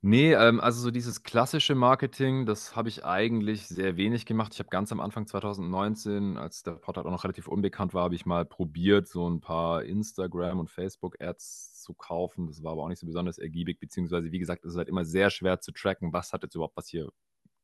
[0.04, 4.52] Nee, ähm, also so dieses klassische Marketing, das habe ich eigentlich sehr wenig gemacht.
[4.54, 8.16] Ich habe ganz am Anfang 2019, als der Podcast auch noch relativ unbekannt war, habe
[8.16, 12.48] ich mal probiert, so ein paar Instagram- und Facebook-Ads zu kaufen.
[12.48, 15.06] Das war aber auch nicht so besonders ergiebig, beziehungsweise, wie gesagt, es ist halt immer
[15.06, 17.12] sehr schwer zu tracken, was hat jetzt überhaupt was hier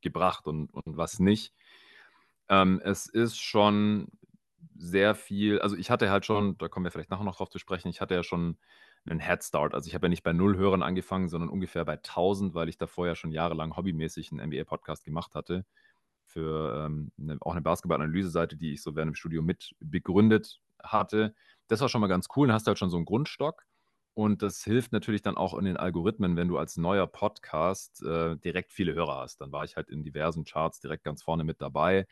[0.02, 1.56] gebracht und, und was nicht.
[2.50, 4.10] Ähm, es ist schon
[4.76, 7.58] sehr viel, also ich hatte halt schon, da kommen wir vielleicht nachher noch drauf zu
[7.60, 8.58] sprechen, ich hatte ja schon
[9.10, 9.74] einen Head Start.
[9.74, 12.78] Also ich habe ja nicht bei null Hörern angefangen, sondern ungefähr bei 1000, weil ich
[12.78, 15.66] davor ja schon jahrelang hobbymäßig einen NBA-Podcast gemacht hatte.
[16.26, 21.34] Für ähm, eine, auch eine Basketball-Analyse-Seite, die ich so während dem Studio mit begründet hatte.
[21.68, 22.48] Das war schon mal ganz cool.
[22.48, 23.64] Dann hast du halt schon so einen Grundstock.
[24.14, 28.36] Und das hilft natürlich dann auch in den Algorithmen, wenn du als neuer Podcast äh,
[28.38, 29.40] direkt viele Hörer hast.
[29.42, 32.08] Dann war ich halt in diversen Charts direkt ganz vorne mit dabei.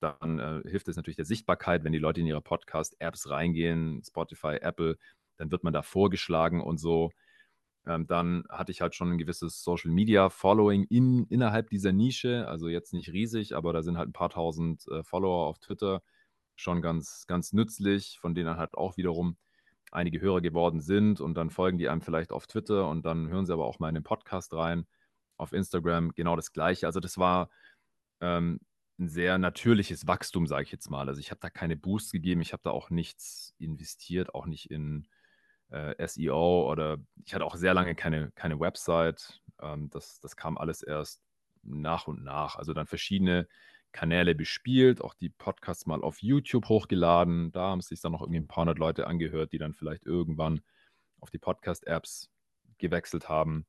[0.00, 4.56] Dann äh, hilft es natürlich der Sichtbarkeit, wenn die Leute in ihre Podcast-Apps reingehen, Spotify,
[4.62, 4.96] Apple,
[5.42, 7.10] dann wird man da vorgeschlagen und so.
[7.84, 12.46] Ähm, dann hatte ich halt schon ein gewisses Social Media Following in, innerhalb dieser Nische,
[12.46, 16.00] also jetzt nicht riesig, aber da sind halt ein paar tausend äh, Follower auf Twitter
[16.54, 19.36] schon ganz, ganz nützlich, von denen halt auch wiederum
[19.90, 23.44] einige Hörer geworden sind und dann folgen die einem vielleicht auf Twitter und dann hören
[23.46, 24.86] sie aber auch mal in den Podcast rein.
[25.36, 26.86] Auf Instagram genau das Gleiche.
[26.86, 27.50] Also das war
[28.20, 28.60] ähm,
[29.00, 31.08] ein sehr natürliches Wachstum, sage ich jetzt mal.
[31.08, 34.70] Also ich habe da keine Boosts gegeben, ich habe da auch nichts investiert, auch nicht
[34.70, 35.08] in
[35.72, 39.40] äh, SEO oder ich hatte auch sehr lange keine, keine Website.
[39.60, 41.22] Ähm, das, das kam alles erst
[41.62, 42.56] nach und nach.
[42.56, 43.48] Also dann verschiedene
[43.92, 47.52] Kanäle bespielt, auch die Podcasts mal auf YouTube hochgeladen.
[47.52, 50.60] Da haben sich dann noch irgendwie ein paar hundert Leute angehört, die dann vielleicht irgendwann
[51.20, 52.30] auf die Podcast-Apps
[52.78, 53.66] gewechselt haben.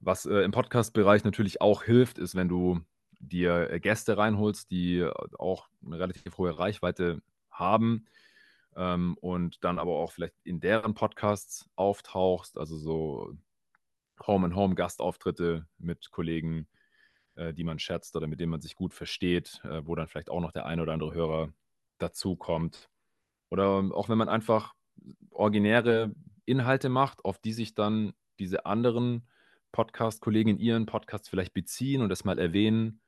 [0.00, 2.80] Was äh, im Podcast-Bereich natürlich auch hilft, ist, wenn du
[3.20, 8.06] dir äh, Gäste reinholst, die auch eine relativ hohe Reichweite haben
[8.78, 13.34] ähm, und dann aber auch vielleicht in deren Podcasts auftauchst, also so
[14.24, 16.68] Home-and-Home-Gastauftritte mit Kollegen,
[17.34, 20.30] äh, die man schätzt oder mit denen man sich gut versteht, äh, wo dann vielleicht
[20.30, 21.52] auch noch der eine oder andere Hörer
[21.98, 22.88] dazukommt.
[23.50, 24.74] Oder auch wenn man einfach
[25.30, 26.14] originäre
[26.44, 29.26] Inhalte macht, auf die sich dann diese anderen
[29.72, 33.00] Podcast-Kollegen in ihren Podcasts vielleicht beziehen und das mal erwähnen.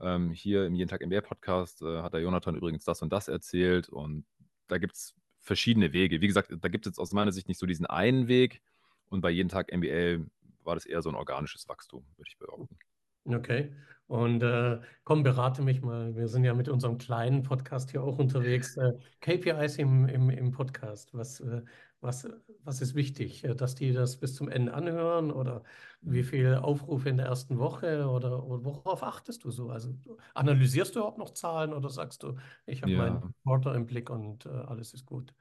[0.00, 3.28] Ähm, hier im Jeden Tag MBA Podcast äh, hat der Jonathan übrigens das und das
[3.28, 4.24] erzählt und
[4.68, 6.20] da gibt es verschiedene Wege.
[6.20, 8.62] Wie gesagt, da gibt es jetzt aus meiner Sicht nicht so diesen einen Weg.
[9.08, 10.24] Und bei jeden Tag MBA
[10.62, 12.78] war das eher so ein organisches Wachstum, würde ich behaupten.
[13.26, 13.72] Okay.
[14.06, 16.14] Und äh, komm, berate mich mal.
[16.14, 18.76] Wir sind ja mit unserem kleinen Podcast hier auch unterwegs.
[18.76, 21.14] Äh, KPIs im, im, im Podcast.
[21.14, 21.62] Was, äh,
[22.04, 22.28] was,
[22.62, 23.44] was ist wichtig?
[23.44, 25.62] Äh, dass die das bis zum Ende anhören oder
[26.00, 26.24] wie mhm.
[26.24, 29.70] viele Aufrufe in der ersten Woche oder, oder worauf achtest du so?
[29.70, 29.94] Also
[30.34, 32.36] analysierst du überhaupt noch Zahlen oder sagst du,
[32.66, 32.98] ich habe ja.
[32.98, 35.34] meinen Porter im Blick und äh, alles ist gut?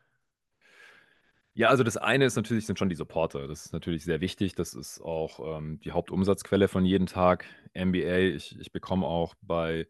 [1.56, 3.48] Ja, also das eine ist natürlich, sind schon die Supporter.
[3.48, 4.56] Das ist natürlich sehr wichtig.
[4.56, 7.46] Das ist auch ähm, die Hauptumsatzquelle von jedem Tag.
[7.76, 9.88] MBA, ich, ich bekomme auch bei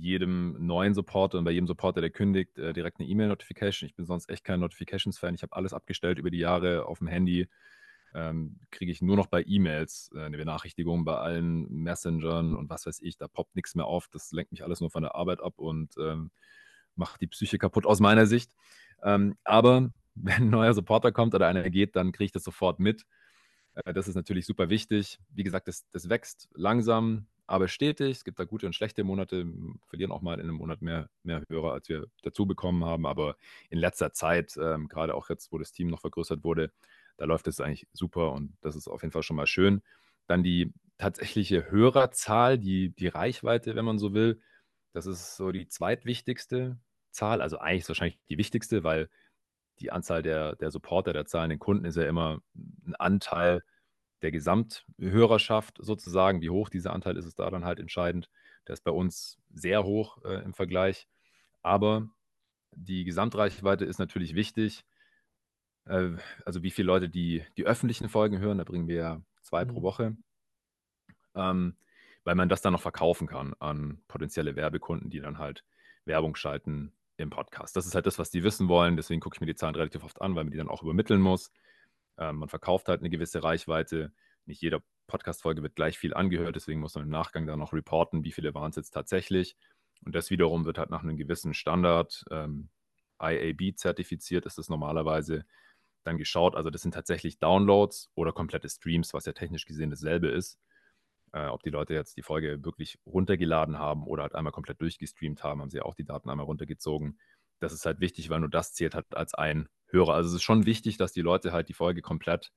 [0.00, 3.88] jedem neuen Supporter und bei jedem Supporter, der kündigt, äh, direkt eine E-Mail-Notification.
[3.88, 5.34] Ich bin sonst echt kein Notifications-Fan.
[5.34, 7.48] Ich habe alles abgestellt über die Jahre auf dem Handy.
[8.14, 12.86] Ähm, kriege ich nur noch bei E-Mails äh, eine Benachrichtigung bei allen Messengern und was
[12.86, 13.18] weiß ich.
[13.18, 14.08] Da poppt nichts mehr auf.
[14.08, 16.30] Das lenkt mich alles nur von der Arbeit ab und ähm,
[16.94, 18.52] macht die Psyche kaputt aus meiner Sicht.
[19.02, 22.78] Ähm, aber wenn ein neuer Supporter kommt oder einer geht, dann kriege ich das sofort
[22.78, 23.04] mit.
[23.74, 25.18] Äh, das ist natürlich super wichtig.
[25.30, 28.18] Wie gesagt, das, das wächst langsam, aber stetig.
[28.18, 31.08] Es gibt da gute und schlechte Monate, wir verlieren auch mal in einem Monat mehr,
[31.22, 33.06] mehr Hörer, als wir dazu bekommen haben.
[33.06, 33.36] Aber
[33.70, 36.72] in letzter Zeit, ähm, gerade auch jetzt, wo das Team noch vergrößert wurde,
[37.16, 39.82] da läuft es eigentlich super und das ist auf jeden Fall schon mal schön.
[40.26, 44.40] Dann die tatsächliche Hörerzahl, die, die Reichweite, wenn man so will,
[44.92, 46.78] das ist so die zweitwichtigste
[47.10, 47.42] Zahl.
[47.42, 49.08] Also eigentlich ist wahrscheinlich die wichtigste, weil
[49.80, 52.40] die Anzahl der, der Supporter, der zahlenden Kunden ist ja immer
[52.86, 53.62] ein Anteil
[54.22, 56.40] der Gesamthörerschaft sozusagen.
[56.40, 58.30] Wie hoch dieser Anteil ist, ist da dann halt entscheidend.
[58.66, 61.06] Der ist bei uns sehr hoch äh, im Vergleich.
[61.62, 62.08] Aber
[62.72, 64.84] die Gesamtreichweite ist natürlich wichtig.
[65.86, 66.12] Äh,
[66.44, 69.68] also wie viele Leute die, die öffentlichen Folgen hören, da bringen wir ja zwei mhm.
[69.68, 70.16] pro Woche.
[71.34, 71.76] Ähm,
[72.24, 75.64] weil man das dann noch verkaufen kann an potenzielle Werbekunden, die dann halt
[76.06, 77.76] Werbung schalten im Podcast.
[77.76, 78.96] Das ist halt das, was die wissen wollen.
[78.96, 81.20] Deswegen gucke ich mir die Zahlen relativ oft an, weil man die dann auch übermitteln
[81.20, 81.52] muss.
[82.18, 84.12] Ähm, man verkauft halt eine gewisse Reichweite.
[84.46, 88.24] Nicht jede Podcast-Folge wird gleich viel angehört, deswegen muss man im Nachgang dann noch reporten,
[88.24, 89.56] wie viele waren es jetzt tatsächlich.
[90.04, 92.68] Und das wiederum wird halt nach einem gewissen Standard ähm,
[93.20, 95.44] IAB zertifiziert, ist das normalerweise
[96.04, 96.54] dann geschaut.
[96.54, 100.58] Also das sind tatsächlich Downloads oder komplette Streams, was ja technisch gesehen dasselbe ist.
[101.32, 105.42] Äh, ob die Leute jetzt die Folge wirklich runtergeladen haben oder halt einmal komplett durchgestreamt
[105.42, 107.18] haben, haben sie auch die Daten einmal runtergezogen.
[107.58, 110.14] Das ist halt wichtig, weil nur das zählt halt als ein Hörer.
[110.14, 112.52] Also es ist schon wichtig, dass die Leute halt die Folge komplett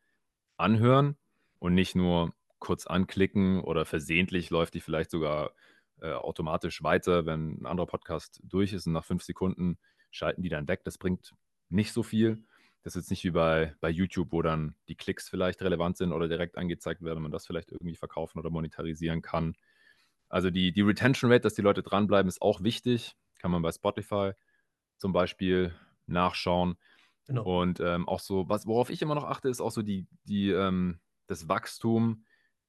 [0.58, 1.18] anhören
[1.60, 5.54] und nicht nur kurz anklicken oder versehentlich läuft die vielleicht sogar
[6.02, 9.78] äh, automatisch weiter, wenn ein anderer Podcast durch ist und nach fünf Sekunden
[10.12, 10.82] schalten die dann weg.
[10.84, 11.34] Das bringt
[11.70, 12.44] nicht so viel.
[12.84, 16.14] Das ist jetzt nicht wie bei, bei YouTube, wo dann die Klicks vielleicht relevant sind
[16.14, 19.56] oder direkt angezeigt werden, man das vielleicht irgendwie verkaufen oder monetarisieren kann.
[20.30, 23.16] Also die, die Retention Rate, dass die Leute dranbleiben, ist auch wichtig.
[23.40, 24.32] Kann man bei Spotify
[24.98, 25.74] zum Beispiel
[26.06, 26.78] nachschauen.
[27.30, 27.62] Genau.
[27.62, 30.50] Und ähm, auch so, was, worauf ich immer noch achte, ist auch so die, die,
[30.50, 32.26] ähm, das Wachstum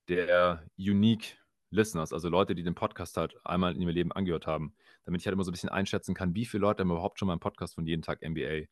[0.06, 1.38] der Unique
[1.70, 5.26] Listeners, also Leute, die den Podcast halt einmal in ihrem Leben angehört haben, damit ich
[5.26, 7.40] halt immer so ein bisschen einschätzen kann, wie viele Leute haben überhaupt schon mal einen
[7.40, 8.66] Podcast von jeden Tag NBA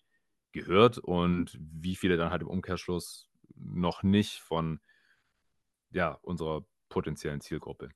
[0.53, 4.81] gehört und wie viele dann halt im Umkehrschluss noch nicht von
[5.91, 7.89] ja, unserer potenziellen Zielgruppe.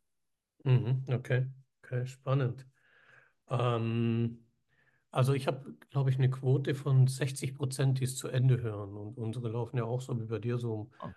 [0.64, 1.46] Mhm, okay,
[1.82, 2.66] okay, spannend.
[3.50, 4.46] Ähm,
[5.12, 8.96] also ich habe, glaube ich, eine Quote von 60 Prozent, die es zu Ende hören.
[8.96, 11.10] Und unsere laufen ja auch so wie bei dir so um, oh.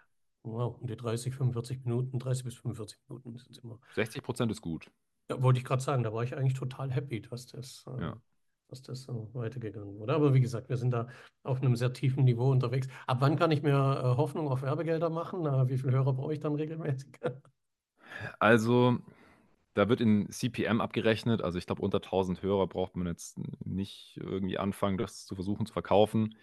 [0.44, 3.80] wow, um die 30, 45 Minuten, 30 bis 45 Minuten sind immer.
[3.96, 4.92] 60 Prozent ist gut.
[5.30, 8.22] Ja, wollte ich gerade sagen, da war ich eigentlich total happy, dass das, äh, ja.
[8.68, 10.14] dass das so weitergegangen wurde.
[10.14, 11.08] Aber wie gesagt, wir sind da
[11.44, 12.90] auf einem sehr tiefen Niveau unterwegs.
[13.08, 15.46] Ab wann kann ich mir äh, Hoffnung auf Werbegelder machen?
[15.46, 17.18] Äh, wie viele Hörer brauche ich dann regelmäßig?
[18.40, 19.00] Also
[19.76, 21.42] da wird in CPM abgerechnet.
[21.42, 25.66] Also ich glaube, unter 1000 Hörer braucht man jetzt nicht irgendwie anfangen, das zu versuchen
[25.66, 26.36] zu verkaufen.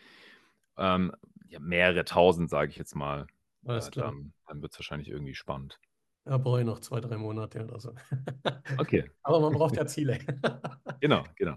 [0.77, 1.13] Ähm,
[1.49, 3.27] ja, mehrere tausend, sage ich jetzt mal.
[3.67, 4.07] Alles äh, klar.
[4.09, 5.81] Dann, dann wird es wahrscheinlich irgendwie spannend.
[6.25, 7.95] Ja, brauche ich noch zwei, drei Monate oder so.
[8.79, 9.11] Okay.
[9.23, 10.19] Aber man braucht ja Ziele.
[11.01, 11.57] genau, genau.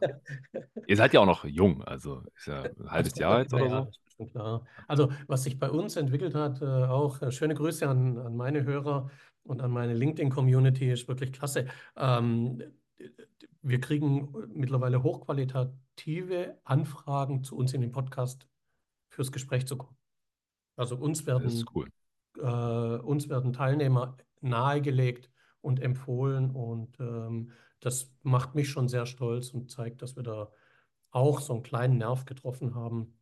[0.88, 4.24] Ihr seid ja auch noch jung, also ist ja ein halbes Jahr jetzt oder so.
[4.24, 4.66] Ja, klar.
[4.88, 8.64] Also, was sich bei uns entwickelt hat, äh, auch äh, schöne Grüße an, an meine
[8.64, 9.12] Hörer
[9.46, 11.68] und an meine LinkedIn-Community ist wirklich klasse.
[11.96, 12.62] Ähm,
[13.62, 18.48] wir kriegen mittlerweile hochqualitative Anfragen zu uns in den Podcast
[19.10, 19.98] fürs Gespräch zu kommen.
[20.76, 21.88] Also uns werden, cool.
[22.38, 25.32] äh, uns werden Teilnehmer nahegelegt
[25.62, 30.52] und empfohlen und ähm, das macht mich schon sehr stolz und zeigt, dass wir da
[31.12, 33.18] auch so einen kleinen Nerv getroffen haben.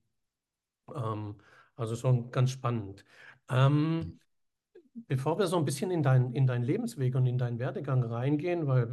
[0.93, 1.35] Ähm,
[1.75, 3.05] also schon ganz spannend.
[3.49, 4.19] Ähm, mhm
[4.93, 8.67] bevor wir so ein bisschen in, dein, in deinen Lebensweg und in deinen Werdegang reingehen,
[8.67, 8.83] weil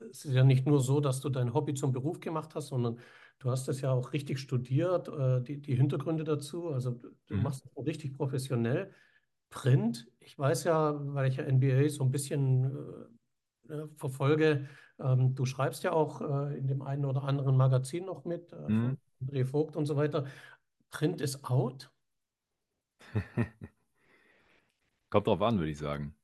[0.00, 2.68] äh, es ist ja nicht nur so, dass du dein Hobby zum Beruf gemacht hast,
[2.68, 2.98] sondern
[3.38, 6.68] du hast es ja auch richtig studiert, äh, die, die Hintergründe dazu.
[6.68, 7.42] Also du mhm.
[7.42, 8.92] machst es richtig professionell.
[9.50, 12.64] Print, ich weiß ja, weil ich ja NBA so ein bisschen
[13.68, 18.04] äh, äh, verfolge, ähm, du schreibst ja auch äh, in dem einen oder anderen Magazin
[18.04, 18.98] noch mit, äh, mhm.
[19.22, 20.26] André Vogt und so weiter.
[20.90, 21.90] Print ist out.
[25.10, 26.14] Kommt drauf an, würde ich sagen.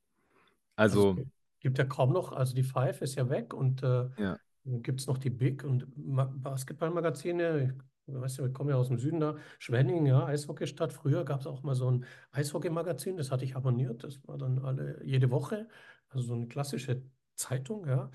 [0.77, 4.09] Also, Also, es gibt ja kaum noch, also die Five ist ja weg und äh,
[4.18, 4.38] ja.
[4.64, 7.77] gibt es noch die Big und Ma Basketballmagazine.
[8.07, 9.37] Ich weiß ja, wir kommen ja aus dem Süden da.
[9.59, 10.92] Schwenning, ja, Eishockeystadt.
[10.92, 14.05] Früher gab es auch mal so ein Eishockeymagazin, das hatte ich abonniert.
[14.05, 15.68] Das war dann alle jede Woche.
[16.09, 17.03] Also so eine klassische
[17.35, 18.11] Zeitung, ja.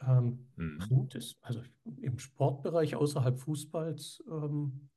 [0.00, 0.78] Ähm, Mhm.
[0.78, 1.62] Print ist, also
[2.00, 4.88] im Sportbereich außerhalb Fußballs ähm,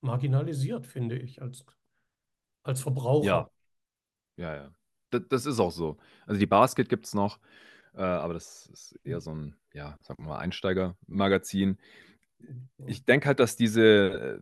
[0.00, 1.64] marginalisiert, finde ich, als,
[2.62, 3.26] als Verbraucher.
[3.26, 3.50] Ja,
[4.36, 4.70] ja, ja.
[5.10, 5.96] Das, das ist auch so.
[6.26, 7.38] Also die Basket gibt es noch.
[7.94, 11.78] Äh, aber das ist eher so ein, ja, sagen wir mal, Einsteiger-Magazin.
[12.86, 14.40] Ich denke halt, dass diese äh,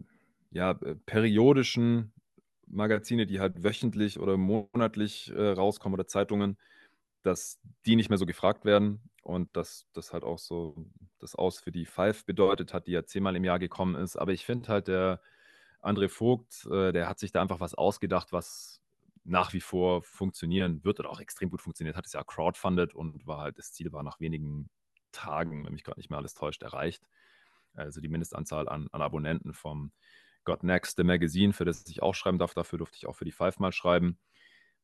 [0.50, 2.12] ja, äh, periodischen
[2.66, 6.58] Magazine, die halt wöchentlich oder monatlich äh, rauskommen oder Zeitungen,
[7.22, 10.86] dass die nicht mehr so gefragt werden und dass das halt auch so
[11.20, 14.16] das Aus für die Five bedeutet hat, die ja zehnmal im Jahr gekommen ist.
[14.16, 15.20] Aber ich finde halt, der
[15.82, 18.73] André Vogt, äh, der hat sich da einfach was ausgedacht, was
[19.24, 22.06] nach wie vor funktionieren wird oder auch extrem gut funktioniert hat.
[22.06, 24.68] Es ja crowdfunded und war halt, das Ziel war nach wenigen
[25.12, 27.06] Tagen, wenn mich gerade nicht mehr alles täuscht, erreicht.
[27.74, 29.92] Also die Mindestanzahl an, an Abonnenten vom
[30.44, 32.54] Got Next, the Magazine, für das ich auch schreiben darf.
[32.54, 34.18] Dafür durfte ich auch für die Five mal schreiben.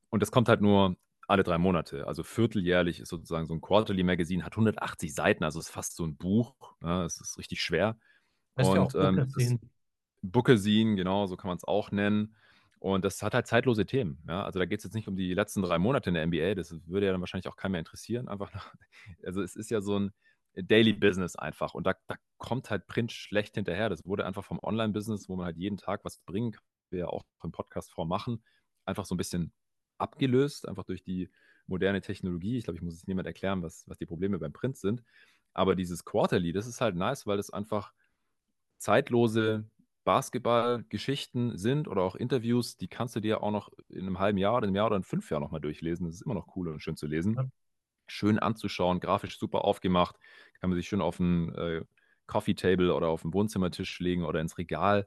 [0.09, 0.96] Und das kommt halt nur
[1.29, 2.09] alle drei Monate.
[2.09, 6.05] Also vierteljährlich ist sozusagen so ein Quarterly Magazine, hat 180 Seiten, also ist fast so
[6.05, 6.74] ein Buch.
[6.83, 7.98] Ja, es ist richtig schwer.
[8.57, 9.61] Das ist und ja ähm,
[10.22, 12.35] Bookersine, genau, so kann man es auch nennen.
[12.81, 14.23] Und das hat halt zeitlose Themen.
[14.27, 14.43] Ja?
[14.45, 16.75] Also da geht es jetzt nicht um die letzten drei Monate in der NBA, das
[16.87, 18.27] würde ja dann wahrscheinlich auch keinen mehr interessieren.
[18.27, 18.75] Einfach nach,
[19.25, 20.12] also es ist ja so ein
[20.55, 21.75] Daily Business einfach.
[21.75, 23.90] Und da, da kommt halt Print schlecht hinterher.
[23.90, 27.07] Das wurde einfach vom Online-Business, wo man halt jeden Tag was bringen kann, wir ja
[27.07, 28.43] auch im Podcast-Form machen,
[28.87, 29.53] einfach so ein bisschen
[29.99, 31.31] abgelöst, einfach durch die
[31.66, 32.57] moderne Technologie.
[32.57, 35.05] Ich glaube, ich muss es niemand erklären, was, was die Probleme beim Print sind.
[35.53, 37.93] Aber dieses Quarterly, das ist halt nice, weil das einfach
[38.79, 39.69] zeitlose
[40.05, 44.57] Basketball-Geschichten sind oder auch Interviews, die kannst du dir auch noch in einem halben Jahr
[44.57, 46.07] oder einem Jahr oder in fünf Jahren nochmal durchlesen.
[46.07, 47.35] Das ist immer noch cool und schön zu lesen.
[47.35, 47.45] Ja.
[48.07, 50.17] Schön anzuschauen, grafisch super aufgemacht.
[50.61, 51.83] Kann man sich schön auf ein äh,
[52.27, 55.07] Coffee Table oder auf den Wohnzimmertisch legen oder ins Regal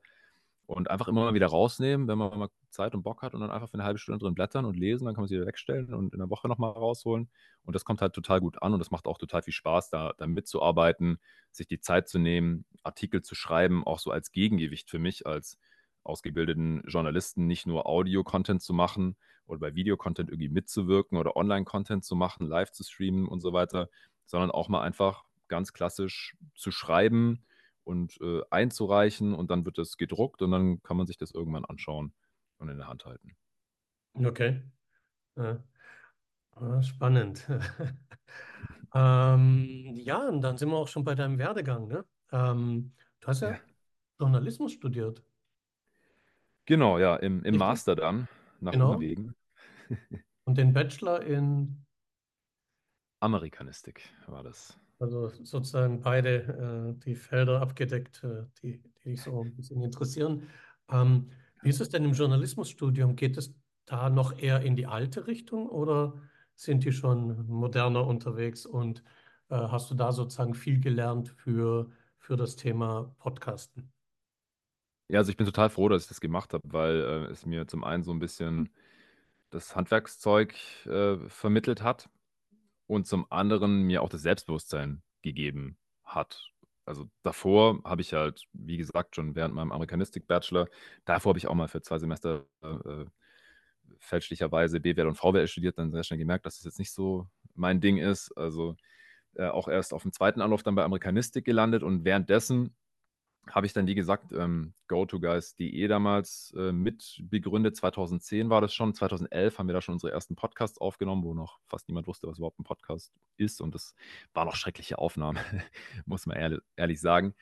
[0.65, 3.51] und einfach immer mal wieder rausnehmen, wenn man mal Zeit und Bock hat und dann
[3.51, 5.93] einfach für eine halbe Stunde drin blättern und lesen, dann kann man sie wieder wegstellen
[5.93, 7.29] und in der Woche nochmal rausholen.
[7.63, 10.13] Und das kommt halt total gut an und das macht auch total viel Spaß, da,
[10.17, 11.19] da mitzuarbeiten,
[11.51, 15.57] sich die Zeit zu nehmen, Artikel zu schreiben, auch so als Gegengewicht für mich als
[16.03, 22.15] ausgebildeten Journalisten, nicht nur Audio-Content zu machen oder bei Videocontent irgendwie mitzuwirken oder Online-Content zu
[22.15, 23.89] machen, live zu streamen und so weiter,
[24.25, 27.45] sondern auch mal einfach ganz klassisch zu schreiben,
[27.83, 31.65] und äh, einzureichen und dann wird es gedruckt und dann kann man sich das irgendwann
[31.65, 32.13] anschauen
[32.57, 33.35] und in der Hand halten.
[34.13, 34.61] Okay.
[35.35, 35.63] Ja.
[36.55, 37.47] Ah, spannend.
[38.93, 41.87] ähm, ja, und dann sind wir auch schon bei deinem Werdegang.
[41.87, 42.05] Ne?
[42.31, 43.59] Ähm, du hast ja, ja,
[44.19, 45.23] Journalismus studiert.
[46.65, 48.27] Genau, ja, im, im Master dann,
[48.59, 48.93] nach genau.
[48.93, 49.35] Umwegen.
[50.45, 51.83] und den Bachelor in
[53.19, 54.77] Amerikanistik war das.
[54.99, 60.47] Also sozusagen beide äh, die Felder abgedeckt, äh, die, die dich so ein bisschen interessieren.
[60.89, 61.29] Ähm,
[61.63, 63.15] wie ist es denn im Journalismusstudium?
[63.15, 66.13] Geht es da noch eher in die alte Richtung oder
[66.55, 69.03] sind die schon moderner unterwegs und
[69.49, 73.91] äh, hast du da sozusagen viel gelernt für, für das Thema Podcasten?
[75.09, 77.67] Ja, also ich bin total froh, dass ich das gemacht habe, weil äh, es mir
[77.67, 78.69] zum einen so ein bisschen
[79.49, 82.09] das Handwerkszeug äh, vermittelt hat
[82.87, 86.52] und zum anderen mir auch das Selbstbewusstsein gegeben hat.
[86.85, 90.67] Also davor habe ich halt, wie gesagt, schon während meinem Amerikanistik-Bachelor,
[91.05, 93.05] davor habe ich auch mal für zwei Semester äh,
[93.99, 97.79] fälschlicherweise BWL und VWL studiert, dann sehr schnell gemerkt, dass das jetzt nicht so mein
[97.81, 98.31] Ding ist.
[98.37, 98.75] Also
[99.35, 102.75] äh, auch erst auf dem zweiten Anlauf dann bei Amerikanistik gelandet und währenddessen
[103.49, 107.75] habe ich dann, wie gesagt, ähm, GoToGuys.de damals äh, mit begründet.
[107.75, 108.93] 2010 war das schon.
[108.93, 112.37] 2011 haben wir da schon unsere ersten Podcasts aufgenommen, wo noch fast niemand wusste, was
[112.37, 113.61] überhaupt ein Podcast ist.
[113.61, 113.95] Und das
[114.33, 115.39] war noch schreckliche Aufnahmen,
[116.05, 117.35] muss man ehrlich, ehrlich sagen.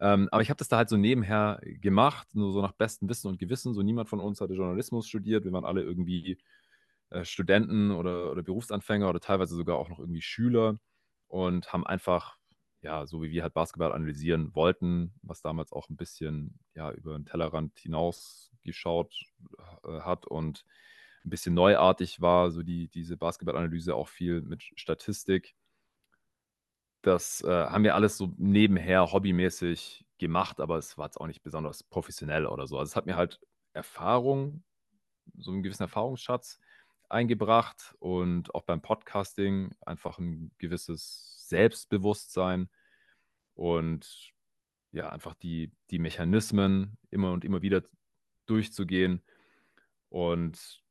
[0.00, 3.28] Ähm, aber ich habe das da halt so nebenher gemacht, nur so nach bestem Wissen
[3.28, 3.74] und Gewissen.
[3.74, 5.44] So niemand von uns hatte Journalismus studiert.
[5.44, 6.38] Wir waren alle irgendwie
[7.10, 10.78] äh, Studenten oder, oder Berufsanfänger oder teilweise sogar auch noch irgendwie Schüler
[11.26, 12.37] und haben einfach
[12.82, 17.14] ja, so wie wir halt Basketball analysieren wollten, was damals auch ein bisschen ja, über
[17.14, 19.14] den Tellerrand hinaus geschaut
[19.84, 20.64] äh, hat und
[21.24, 25.56] ein bisschen neuartig war, so die, diese Basketballanalyse auch viel mit Statistik.
[27.02, 31.42] Das äh, haben wir alles so nebenher hobbymäßig gemacht, aber es war jetzt auch nicht
[31.42, 32.78] besonders professionell oder so.
[32.78, 33.40] Also es hat mir halt
[33.72, 34.62] Erfahrung,
[35.36, 36.58] so einen gewissen Erfahrungsschatz
[37.08, 42.68] eingebracht und auch beim Podcasting einfach ein gewisses Selbstbewusstsein
[43.54, 44.32] und
[44.92, 47.82] ja, einfach die, die Mechanismen immer und immer wieder
[48.46, 49.22] durchzugehen.
[50.08, 50.82] Und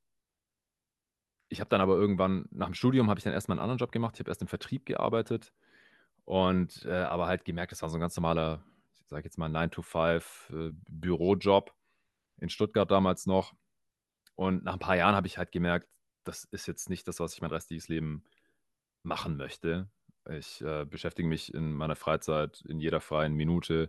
[1.48, 3.92] ich habe dann aber irgendwann, nach dem Studium habe ich dann erstmal einen anderen Job
[3.92, 4.14] gemacht.
[4.16, 5.52] Ich habe erst im Vertrieb gearbeitet
[6.24, 8.62] und äh, aber halt gemerkt, das war so ein ganz normaler,
[9.00, 11.72] ich sage jetzt mal 9-to-5 äh,
[12.40, 13.54] in Stuttgart damals noch.
[14.34, 15.88] Und nach ein paar Jahren habe ich halt gemerkt,
[16.24, 18.24] das ist jetzt nicht das, was ich mein restliches Leben
[19.02, 19.90] machen möchte.
[20.28, 23.88] Ich äh, beschäftige mich in meiner Freizeit in jeder freien Minute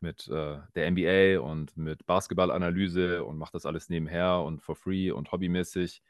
[0.00, 5.10] mit äh, der NBA und mit Basketballanalyse und mache das alles nebenher und for free
[5.10, 6.02] und hobbymäßig.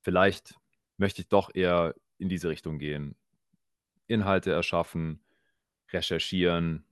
[0.00, 0.54] Vielleicht
[0.96, 3.16] möchte ich doch eher in diese Richtung gehen.
[4.06, 5.20] Inhalte erschaffen,
[5.92, 6.84] recherchieren.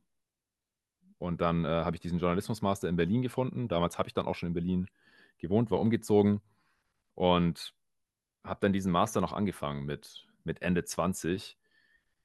[1.19, 3.69] Und dann äh, habe ich diesen Journalismusmaster in Berlin gefunden.
[3.69, 4.89] Damals habe ich dann auch schon in Berlin
[5.39, 6.41] gewohnt, war umgezogen
[7.15, 7.75] und
[8.45, 11.57] habe dann diesen Master noch angefangen mit, mit Ende 20,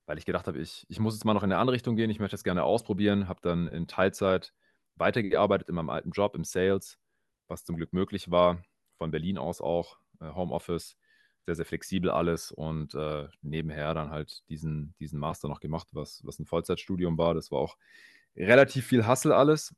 [0.05, 2.09] weil ich gedacht habe, ich, ich muss jetzt mal noch in eine andere Richtung gehen,
[2.09, 4.53] ich möchte das gerne ausprobieren, habe dann in Teilzeit
[4.95, 6.99] weitergearbeitet in meinem alten Job im Sales,
[7.47, 8.63] was zum Glück möglich war,
[8.97, 10.97] von Berlin aus auch, äh, Homeoffice,
[11.45, 16.21] sehr, sehr flexibel alles und äh, nebenher dann halt diesen, diesen Master noch gemacht, was,
[16.25, 17.33] was ein Vollzeitstudium war.
[17.33, 17.77] Das war auch
[18.35, 19.75] relativ viel Hassel alles,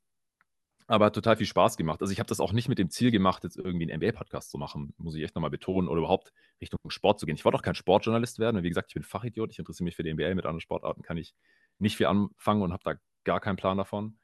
[0.87, 2.01] aber hat total viel Spaß gemacht.
[2.01, 4.57] Also ich habe das auch nicht mit dem Ziel gemacht, jetzt irgendwie einen NBA-Podcast zu
[4.57, 6.31] machen, muss ich echt nochmal betonen, oder überhaupt
[6.61, 7.35] Richtung Sport zu gehen.
[7.35, 8.63] Ich wollte auch kein Sportjournalist werden.
[8.63, 11.17] Wie gesagt, ich bin Fachidiot, ich interessiere mich für die NBA, mit anderen Sportarten kann
[11.17, 11.33] ich
[11.79, 14.17] nicht viel anfangen und habe da gar keinen Plan davon.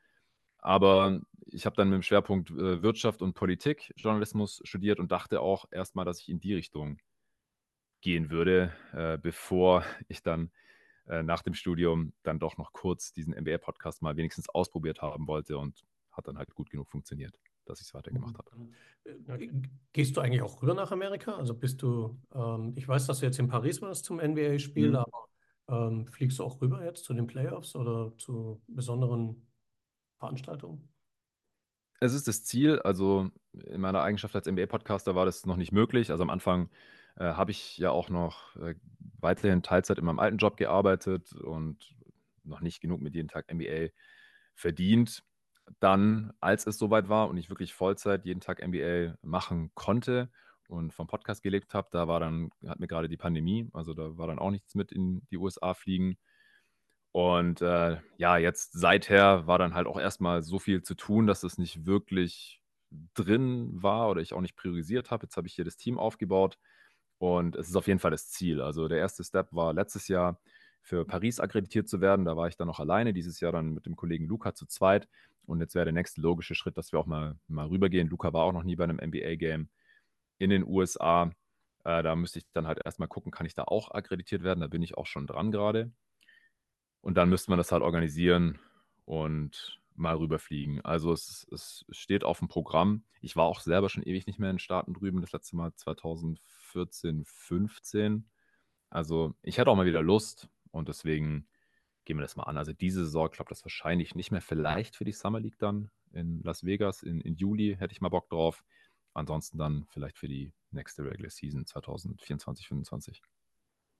[0.59, 5.41] Aber ich habe dann mit dem Schwerpunkt äh, Wirtschaft und Politik Journalismus studiert und dachte
[5.41, 6.99] auch erstmal, dass ich in die Richtung
[8.01, 10.51] gehen würde, äh, bevor ich dann
[11.07, 15.57] äh, nach dem Studium dann doch noch kurz diesen MBA-Podcast mal wenigstens ausprobiert haben wollte
[15.57, 18.49] und hat dann halt gut genug funktioniert, dass ich es weitergemacht habe.
[19.05, 19.49] Äh,
[19.93, 21.35] gehst du eigentlich auch rüber nach Amerika?
[21.35, 24.95] Also bist du, ähm, ich weiß, dass du jetzt in Paris warst zum NBA-Spiel, mhm.
[24.95, 25.27] aber
[25.69, 29.47] ähm, fliegst du auch rüber jetzt zu den Playoffs oder zu besonderen
[30.19, 30.89] Veranstaltungen?
[31.99, 32.79] Es ist das Ziel.
[32.79, 36.11] Also in meiner Eigenschaft als MBA-Podcaster war das noch nicht möglich.
[36.11, 36.69] Also am Anfang
[37.15, 38.75] äh, habe ich ja auch noch äh,
[39.19, 41.95] weiterhin Teilzeit in meinem alten Job gearbeitet und
[42.43, 43.89] noch nicht genug mit jedem Tag MBA
[44.55, 45.23] verdient.
[45.79, 50.29] Dann, als es soweit war und ich wirklich Vollzeit jeden Tag MBA machen konnte
[50.67, 54.17] und vom Podcast gelebt habe, da war dann, hat mir gerade die Pandemie, also da
[54.17, 56.17] war dann auch nichts mit in die USA fliegen.
[57.11, 61.43] Und äh, ja, jetzt seither war dann halt auch erstmal so viel zu tun, dass
[61.43, 62.61] es nicht wirklich
[63.13, 65.25] drin war oder ich auch nicht priorisiert habe.
[65.25, 66.57] Jetzt habe ich hier das Team aufgebaut
[67.17, 68.61] und es ist auf jeden Fall das Ziel.
[68.61, 70.39] Also der erste Step war letztes Jahr
[70.81, 72.25] für Paris akkreditiert zu werden.
[72.25, 75.07] Da war ich dann noch alleine, dieses Jahr dann mit dem Kollegen Luca zu zweit.
[75.51, 78.07] Und jetzt wäre der nächste logische Schritt, dass wir auch mal, mal rübergehen.
[78.07, 79.67] Luca war auch noch nie bei einem NBA-Game
[80.37, 81.29] in den USA.
[81.83, 84.61] Äh, da müsste ich dann halt erstmal gucken, kann ich da auch akkreditiert werden?
[84.61, 85.91] Da bin ich auch schon dran gerade.
[87.01, 88.59] Und dann müsste man das halt organisieren
[89.03, 90.85] und mal rüberfliegen.
[90.85, 93.03] Also es, es steht auf dem Programm.
[93.19, 95.75] Ich war auch selber schon ewig nicht mehr in den Staaten drüben, das letzte Mal
[95.75, 98.25] 2014, 15.
[98.89, 101.45] Also ich hätte auch mal wieder Lust und deswegen
[102.05, 102.57] gehen wir das mal an.
[102.57, 104.41] Also diese Saison klappt das wahrscheinlich nicht mehr.
[104.41, 108.09] Vielleicht für die Summer League dann in Las Vegas in, in Juli hätte ich mal
[108.09, 108.63] Bock drauf.
[109.13, 113.21] Ansonsten dann vielleicht für die nächste Regular Season 2024, 2025.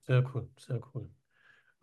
[0.02, 1.08] Sehr cool, sehr cool.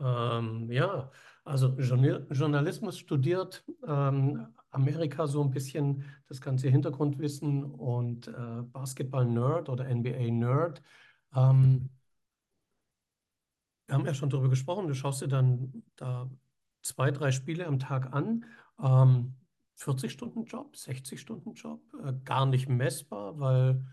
[0.01, 1.11] Ähm, ja,
[1.43, 9.93] also Journalismus studiert, ähm, Amerika so ein bisschen das ganze Hintergrundwissen und äh, Basketball-Nerd oder
[9.93, 10.81] NBA-Nerd.
[11.35, 11.89] Ähm,
[13.89, 16.29] wir haben ja schon darüber gesprochen, du schaust dir dann da
[16.83, 18.45] zwei, drei Spiele am Tag an.
[18.79, 19.33] Ähm,
[19.77, 23.83] 40-Stunden-Job, 60-Stunden-Job, äh, gar nicht messbar, weil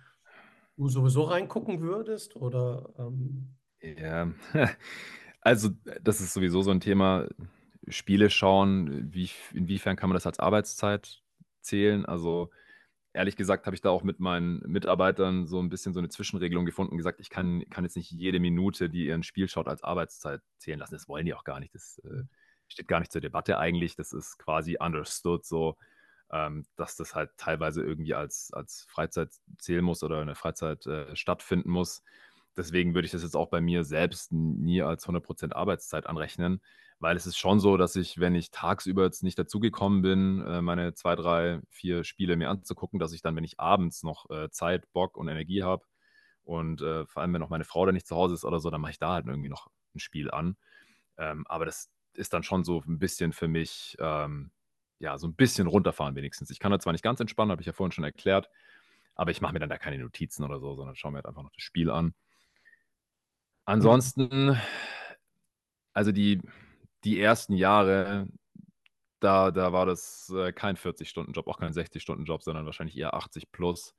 [0.76, 4.30] du sowieso reingucken würdest oder ähm, ja,
[5.40, 5.70] Also,
[6.02, 7.28] das ist sowieso so ein Thema.
[7.88, 11.22] Spiele schauen, wie, inwiefern kann man das als Arbeitszeit
[11.60, 12.04] zählen?
[12.04, 12.50] Also,
[13.16, 16.66] ehrlich gesagt, habe ich da auch mit meinen Mitarbeitern so ein bisschen so eine Zwischenregelung
[16.66, 19.68] gefunden und gesagt, ich kann, kann jetzt nicht jede Minute, die ihr ein Spiel schaut,
[19.68, 20.94] als Arbeitszeit zählen lassen.
[20.94, 21.74] Das wollen die auch gar nicht.
[21.74, 22.22] Das äh,
[22.68, 23.96] steht gar nicht zur Debatte eigentlich.
[23.96, 25.76] Das ist quasi understood so,
[26.30, 31.14] ähm, dass das halt teilweise irgendwie als, als Freizeit zählen muss oder eine Freizeit äh,
[31.16, 32.02] stattfinden muss
[32.56, 36.60] deswegen würde ich das jetzt auch bei mir selbst nie als 100% Arbeitszeit anrechnen,
[36.98, 40.62] weil es ist schon so, dass ich, wenn ich tagsüber jetzt nicht dazugekommen bin, äh,
[40.62, 44.50] meine zwei, drei, vier Spiele mir anzugucken, dass ich dann, wenn ich abends noch äh,
[44.50, 45.84] Zeit, Bock und Energie habe
[46.44, 48.70] und äh, vor allem, wenn noch meine Frau da nicht zu Hause ist oder so,
[48.70, 50.56] dann mache ich da halt irgendwie noch ein Spiel an.
[51.18, 54.50] Ähm, aber das ist dann schon so ein bisschen für mich, ähm,
[54.98, 56.50] ja, so ein bisschen runterfahren wenigstens.
[56.50, 58.48] Ich kann da zwar nicht ganz entspannen, habe ich ja vorhin schon erklärt,
[59.14, 61.42] aber ich mache mir dann da keine Notizen oder so, sondern schaue mir halt einfach
[61.42, 62.14] noch das Spiel an.
[63.64, 64.56] Ansonsten,
[65.92, 66.40] also die,
[67.04, 68.28] die ersten Jahre,
[69.20, 73.94] da, da war das äh, kein 40-Stunden-Job, auch kein 60-Stunden-Job, sondern wahrscheinlich eher 80 plus.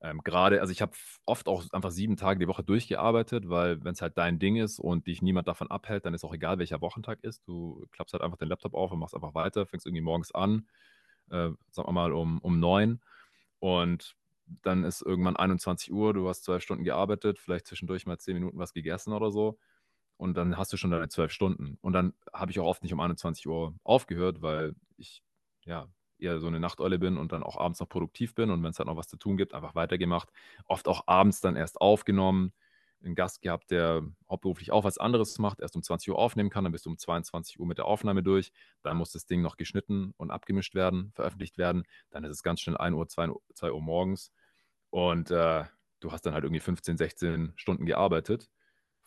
[0.00, 0.92] Ähm, Gerade, also ich habe
[1.26, 4.78] oft auch einfach sieben Tage die Woche durchgearbeitet, weil wenn es halt dein Ding ist
[4.80, 7.46] und dich niemand davon abhält, dann ist auch egal, welcher Wochentag ist.
[7.48, 10.68] Du klappst halt einfach den Laptop auf und machst einfach weiter, fängst irgendwie morgens an,
[11.30, 13.00] äh, sagen wir mal um, um neun
[13.60, 14.16] und
[14.62, 18.58] dann ist irgendwann 21 Uhr, du hast zwölf Stunden gearbeitet, vielleicht zwischendurch mal zehn Minuten
[18.58, 19.58] was gegessen oder so.
[20.22, 21.78] Und dann hast du schon deine zwölf Stunden.
[21.80, 25.20] Und dann habe ich auch oft nicht um 21 Uhr aufgehört, weil ich
[25.64, 28.52] ja eher so eine Nachteule bin und dann auch abends noch produktiv bin.
[28.52, 30.28] Und wenn es halt noch was zu tun gibt, einfach weitergemacht.
[30.66, 32.52] Oft auch abends dann erst aufgenommen,
[33.02, 36.62] einen Gast gehabt, der hauptberuflich auch was anderes macht, erst um 20 Uhr aufnehmen kann,
[36.62, 38.52] dann bist du um 22 Uhr mit der Aufnahme durch,
[38.84, 42.60] dann muss das Ding noch geschnitten und abgemischt werden, veröffentlicht werden, dann ist es ganz
[42.60, 44.30] schnell 1 Uhr, 2, 2 Uhr morgens.
[44.90, 45.64] Und äh,
[45.98, 48.48] du hast dann halt irgendwie 15, 16 Stunden gearbeitet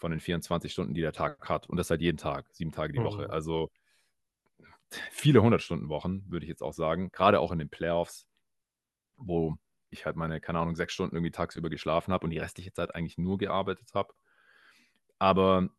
[0.06, 2.93] von den 24 Stunden, die der Tag hat und das halt jeden Tag, sieben Tage
[2.93, 3.24] die Woche.
[3.24, 3.32] Mhm.
[3.32, 3.72] Also
[5.10, 8.28] viele 100-Stunden-Wochen, würde ich jetzt auch sagen, gerade auch in den Playoffs,
[9.18, 9.58] wo
[9.89, 12.93] ich halt meine, keine Ahnung, sechs Stunden irgendwie tagsüber geschlafen habe und die restliche Zeit
[12.93, 14.14] eigentlich nur gearbeitet habe.
[15.18, 15.70] Aber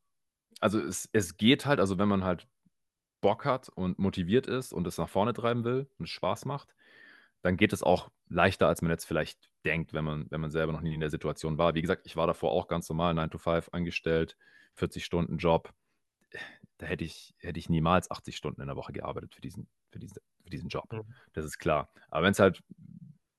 [0.59, 2.49] also es, es geht halt, also wenn man halt
[3.21, 6.75] Bock hat und motiviert ist und es nach vorne treiben will und es Spaß macht,
[7.47, 10.73] dann geht es auch leichter, als man jetzt vielleicht denkt, wenn man, wenn man selber
[10.73, 11.75] noch nie in der Situation war.
[11.75, 14.37] Wie gesagt, ich war davor auch ganz normal 9 to 5 angestellt,
[14.75, 15.73] 40 Stunden Job.
[16.79, 19.99] Da hätte ich, hätte ich niemals 80 Stunden in der Woche gearbeitet für diesen, für
[19.99, 20.93] diesen, für diesen Job.
[20.93, 21.05] Mhm.
[21.33, 21.89] Das ist klar.
[22.11, 22.63] Aber wenn es halt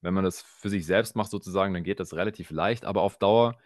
[0.01, 3.17] wenn man das für sich selbst macht, sozusagen, dann geht das relativ leicht, aber auf
[3.17, 3.57] Dauer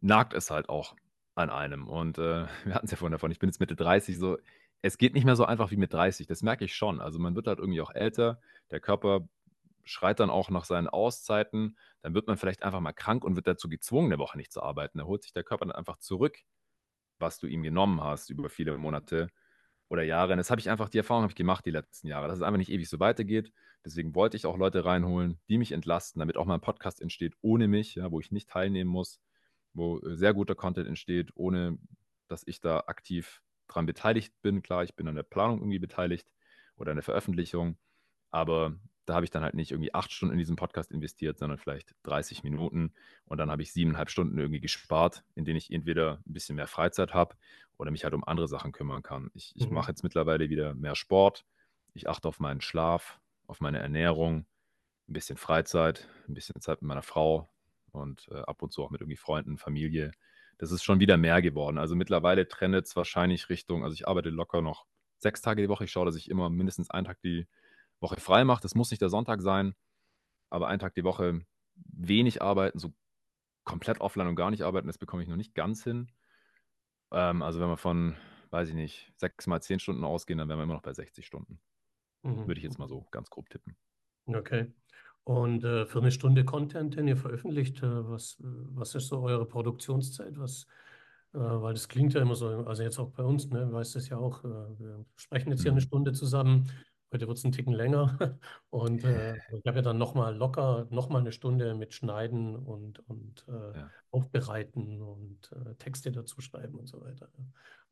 [0.00, 0.94] nagt es halt auch
[1.34, 1.88] an einem.
[1.88, 4.38] Und äh, wir hatten es ja vorhin davon, ich bin jetzt Mitte 30, so,
[4.80, 7.00] es geht nicht mehr so einfach wie mit 30, das merke ich schon.
[7.00, 8.40] Also man wird halt irgendwie auch älter,
[8.70, 9.28] der Körper
[9.88, 13.46] schreit dann auch nach seinen Auszeiten, dann wird man vielleicht einfach mal krank und wird
[13.46, 14.98] dazu gezwungen, eine Woche nicht zu arbeiten.
[14.98, 16.38] Da holt sich der Körper dann einfach zurück,
[17.18, 19.28] was du ihm genommen hast über viele Monate
[19.88, 20.32] oder Jahre.
[20.32, 22.42] Und das habe ich einfach, die Erfahrung habe ich gemacht die letzten Jahre, dass es
[22.42, 23.52] einfach nicht ewig so weitergeht.
[23.84, 27.34] Deswegen wollte ich auch Leute reinholen, die mich entlasten, damit auch mal ein Podcast entsteht
[27.40, 29.20] ohne mich, ja, wo ich nicht teilnehmen muss,
[29.72, 31.78] wo äh, sehr guter Content entsteht, ohne
[32.28, 34.62] dass ich da aktiv dran beteiligt bin.
[34.62, 36.30] Klar, ich bin an der Planung irgendwie beteiligt
[36.76, 37.78] oder an der Veröffentlichung,
[38.30, 38.76] aber
[39.08, 41.94] da habe ich dann halt nicht irgendwie acht Stunden in diesen Podcast investiert, sondern vielleicht
[42.02, 42.92] 30 Minuten.
[43.24, 46.66] Und dann habe ich siebeneinhalb Stunden irgendwie gespart, in denen ich entweder ein bisschen mehr
[46.66, 47.34] Freizeit habe
[47.78, 49.30] oder mich halt um andere Sachen kümmern kann.
[49.32, 49.74] Ich, ich mhm.
[49.74, 51.46] mache jetzt mittlerweile wieder mehr Sport.
[51.94, 54.44] Ich achte auf meinen Schlaf, auf meine Ernährung,
[55.08, 57.48] ein bisschen Freizeit, ein bisschen Zeit mit meiner Frau
[57.92, 60.12] und äh, ab und zu auch mit irgendwie Freunden, Familie.
[60.58, 61.78] Das ist schon wieder mehr geworden.
[61.78, 64.84] Also mittlerweile trennt es wahrscheinlich Richtung, also ich arbeite locker noch
[65.16, 65.84] sechs Tage die Woche.
[65.84, 67.46] Ich schaue, dass ich immer mindestens einen Tag die
[68.00, 68.64] Woche frei macht.
[68.64, 69.74] Das muss nicht der Sonntag sein,
[70.50, 71.40] aber einen Tag die Woche
[71.76, 72.92] wenig arbeiten, so
[73.64, 76.10] komplett offline und gar nicht arbeiten, das bekomme ich noch nicht ganz hin.
[77.12, 78.16] Ähm, also wenn wir von,
[78.50, 81.26] weiß ich nicht, sechs mal zehn Stunden ausgehen, dann wären wir immer noch bei 60
[81.26, 81.60] Stunden.
[82.22, 82.46] Mhm.
[82.46, 83.76] Würde ich jetzt mal so ganz grob tippen.
[84.26, 84.72] Okay.
[85.24, 89.44] Und äh, für eine Stunde Content, den ihr veröffentlicht, äh, was, was ist so eure
[89.44, 90.38] Produktionszeit?
[90.38, 90.66] Was,
[91.34, 94.08] äh, weil das klingt ja immer so, also jetzt auch bei uns, ne, weißt es
[94.08, 95.64] ja auch, äh, wir sprechen jetzt mhm.
[95.64, 96.70] hier eine Stunde zusammen.
[97.12, 98.18] Heute wird es ein Ticken länger.
[98.70, 103.46] Und äh, ich habe ja dann nochmal locker, nochmal eine Stunde mit Schneiden und, und
[103.48, 103.90] äh, ja.
[104.10, 107.28] Aufbereiten und äh, Texte dazu schreiben und so weiter.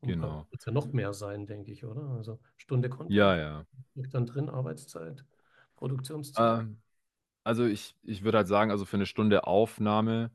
[0.01, 0.45] Und genau.
[0.49, 2.03] Wird es ja noch mehr sein, denke ich, oder?
[2.11, 3.11] Also Stunde Content.
[3.11, 3.65] Ja, ja.
[3.95, 5.25] Liegt dann drin, Arbeitszeit,
[5.75, 6.61] Produktionszeit.
[6.61, 6.77] Ähm,
[7.43, 10.31] also ich, ich würde halt sagen, also für eine Stunde Aufnahme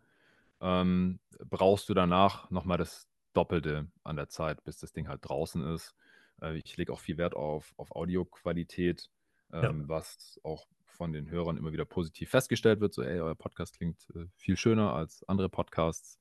[0.61, 5.63] ähm, brauchst du danach nochmal das Doppelte an der Zeit, bis das Ding halt draußen
[5.75, 5.95] ist.
[6.43, 9.11] Äh, ich lege auch viel Wert auf, auf Audioqualität,
[9.53, 9.89] ähm, ja.
[9.89, 12.93] was auch von den Hörern immer wieder positiv festgestellt wird.
[12.93, 16.19] So, ey, euer Podcast klingt äh, viel schöner als andere Podcasts.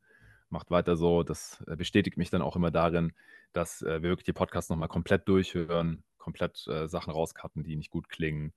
[0.50, 1.24] Macht weiter so.
[1.24, 3.14] Das äh, bestätigt mich dann auch immer darin,
[3.54, 7.92] dass äh, wir wirklich die Podcasts nochmal komplett durchhören, komplett äh, Sachen rauscutten, die nicht
[7.92, 8.54] gut klingen.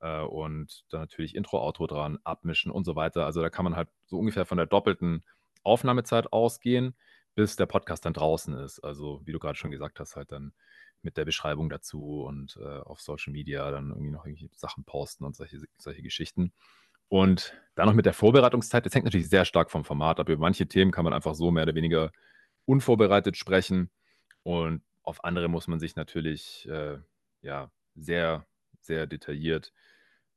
[0.00, 3.24] Und dann natürlich Intro, Outro dran, abmischen und so weiter.
[3.24, 5.24] Also da kann man halt so ungefähr von der doppelten
[5.62, 6.94] Aufnahmezeit ausgehen,
[7.34, 8.80] bis der Podcast dann draußen ist.
[8.80, 10.52] Also wie du gerade schon gesagt hast, halt dann
[11.04, 15.24] mit der Beschreibung dazu und äh, auf Social Media dann irgendwie noch irgendwie Sachen posten
[15.24, 16.52] und solche, solche Geschichten.
[17.08, 20.28] Und dann noch mit der Vorbereitungszeit, das hängt natürlich sehr stark vom Format ab.
[20.28, 22.10] Über manche Themen kann man einfach so mehr oder weniger
[22.64, 23.90] unvorbereitet sprechen.
[24.42, 26.98] Und auf andere muss man sich natürlich äh,
[27.42, 28.46] ja, sehr,
[28.80, 29.72] sehr detailliert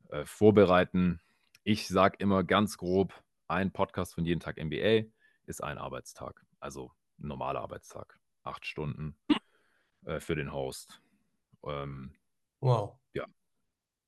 [0.09, 1.22] äh, vorbereiten.
[1.63, 3.13] Ich sage immer ganz grob,
[3.47, 5.09] ein Podcast von jeden Tag MBA
[5.45, 6.45] ist ein Arbeitstag.
[6.59, 8.20] Also ein normaler Arbeitstag.
[8.43, 9.18] Acht Stunden
[10.05, 11.01] äh, für den Host.
[11.63, 12.13] Ähm,
[12.59, 12.97] wow.
[13.13, 13.25] Ja.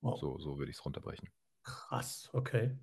[0.01, 0.19] Wow.
[0.19, 1.29] So, so würde ich es runterbrechen.
[1.63, 2.77] Krass, okay.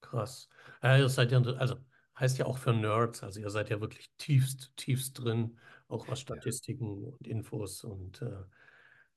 [0.00, 0.48] Krass.
[0.82, 1.76] Ja, ihr seid ja, also
[2.18, 6.20] heißt ja auch für Nerds, also ihr seid ja wirklich tiefst, tiefst drin, auch was
[6.20, 7.08] Statistiken ja.
[7.08, 8.44] und Infos und äh,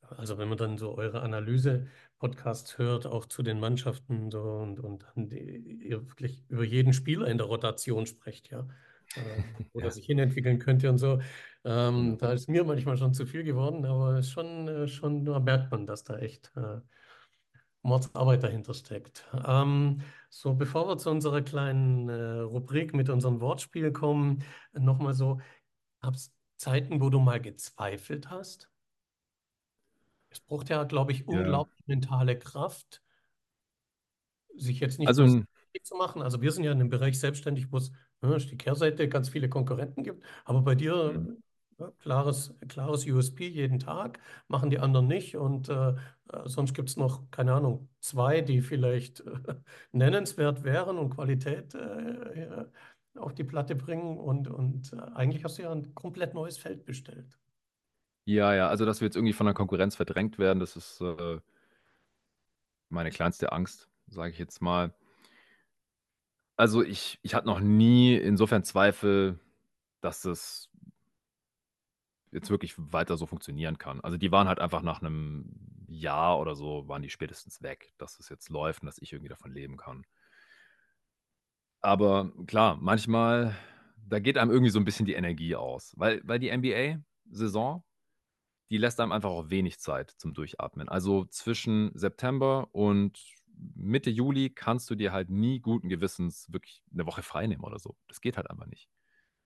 [0.02, 5.06] also wenn man dann so eure Analyse-Podcasts hört, auch zu den Mannschaften so und, und
[5.16, 8.68] dann die, ihr wirklich über jeden Spieler in der Rotation sprecht, ja
[9.74, 11.20] wo das sich hinentwickeln könnte und so.
[11.66, 15.72] Ähm, da ist mir manchmal schon zu viel geworden, aber schon, äh, schon da merkt
[15.72, 16.80] man, dass da echt äh,
[17.82, 19.26] Mordsarbeit dahinter steckt.
[19.46, 24.44] Ähm, so, bevor wir zu unserer kleinen äh, Rubrik mit unserem Wortspiel kommen,
[24.74, 25.40] nochmal so,
[26.02, 28.70] gab es Zeiten, wo du mal gezweifelt hast?
[30.30, 31.96] Es braucht ja, glaube ich, unglaublich ja.
[31.96, 33.02] mentale Kraft,
[34.56, 35.42] sich jetzt nicht also,
[35.82, 36.22] zu machen.
[36.22, 37.92] Also wir sind ja in einem Bereich selbstständig, wo es
[38.22, 40.24] ne, die Kehrseite ganz viele Konkurrenten gibt.
[40.46, 41.42] Aber bei dir Mhm.
[41.80, 45.38] ja, klares, klares USP jeden Tag, machen die anderen nicht.
[45.38, 45.96] Und äh, äh,
[46.46, 49.56] sonst gibt es noch, keine Ahnung, zwei, die vielleicht äh,
[49.92, 52.66] nennenswert wären und Qualität äh,
[53.16, 54.18] auf die Platte bringen.
[54.18, 57.38] Und, und äh, eigentlich hast du ja ein komplett neues Feld bestellt.
[58.26, 61.40] Ja, ja, also dass wir jetzt irgendwie von der Konkurrenz verdrängt werden, das ist äh,
[62.90, 64.94] meine kleinste Angst, sage ich jetzt mal.
[66.60, 69.40] Also ich, ich hatte noch nie insofern Zweifel,
[70.02, 70.70] dass das
[72.32, 74.02] jetzt wirklich weiter so funktionieren kann.
[74.02, 78.20] Also die waren halt einfach nach einem Jahr oder so, waren die spätestens weg, dass
[78.20, 80.06] es jetzt läuft und dass ich irgendwie davon leben kann.
[81.80, 83.56] Aber klar, manchmal,
[83.96, 87.86] da geht einem irgendwie so ein bisschen die Energie aus, weil, weil die NBA-Saison,
[88.70, 90.90] die lässt einem einfach auch wenig Zeit zum Durchatmen.
[90.90, 93.18] Also zwischen September und
[93.76, 97.80] Mitte Juli kannst du dir halt nie guten Gewissens wirklich eine Woche frei nehmen oder
[97.80, 97.96] so.
[98.08, 98.90] Das geht halt einfach nicht.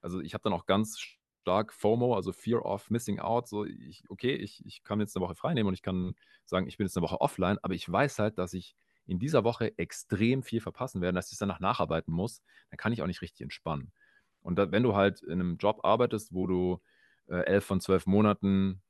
[0.01, 3.47] Also ich habe dann auch ganz stark FOMO, also Fear of Missing Out.
[3.47, 6.67] So, ich, okay, ich, ich kann jetzt eine Woche frei nehmen und ich kann sagen,
[6.67, 9.77] ich bin jetzt eine Woche offline, aber ich weiß halt, dass ich in dieser Woche
[9.77, 13.41] extrem viel verpassen werde, dass ich danach nacharbeiten muss, dann kann ich auch nicht richtig
[13.41, 13.91] entspannen.
[14.41, 16.81] Und da, wenn du halt in einem Job arbeitest, wo du
[17.27, 18.81] äh, elf von zwölf Monaten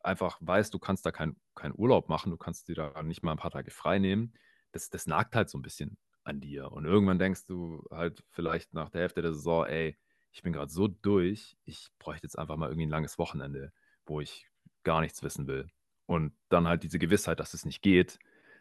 [0.00, 3.32] einfach weißt, du kannst da keinen kein Urlaub machen, du kannst dir da nicht mal
[3.32, 4.34] ein paar Tage frei nehmen,
[4.72, 6.70] das, das nagt halt so ein bisschen an dir.
[6.72, 9.96] Und irgendwann denkst du halt vielleicht nach der Hälfte der Saison, ey,
[10.32, 13.72] ich bin gerade so durch, ich bräuchte jetzt einfach mal irgendwie ein langes Wochenende,
[14.04, 14.48] wo ich
[14.82, 15.68] gar nichts wissen will.
[16.06, 18.18] Und dann halt diese Gewissheit, dass es nicht geht,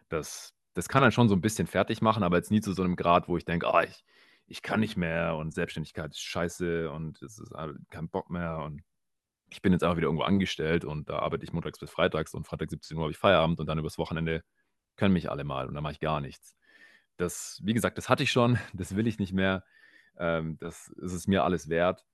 [0.10, 2.84] das, das kann dann schon so ein bisschen fertig machen, aber jetzt nie zu so
[2.84, 4.04] einem Grad, wo ich denke, ah, ich,
[4.48, 7.52] ich kann nicht mehr und Selbstständigkeit ist scheiße und es ist
[7.90, 8.82] kein Bock mehr und
[9.50, 12.48] ich bin jetzt einfach wieder irgendwo angestellt und da arbeite ich montags bis freitags und
[12.48, 14.44] Freitag 17 Uhr habe ich Feierabend und dann übers Wochenende
[14.96, 16.56] können mich alle mal und dann mache ich gar nichts.
[17.18, 19.64] Das, wie gesagt, das hatte ich schon, das will ich nicht mehr.
[20.18, 22.06] Ähm, das ist es mir alles wert,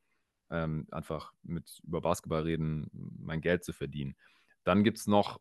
[0.49, 4.15] ähm, einfach mit über Basketball reden, mein Geld zu verdienen.
[4.63, 5.39] Dann gibt es noch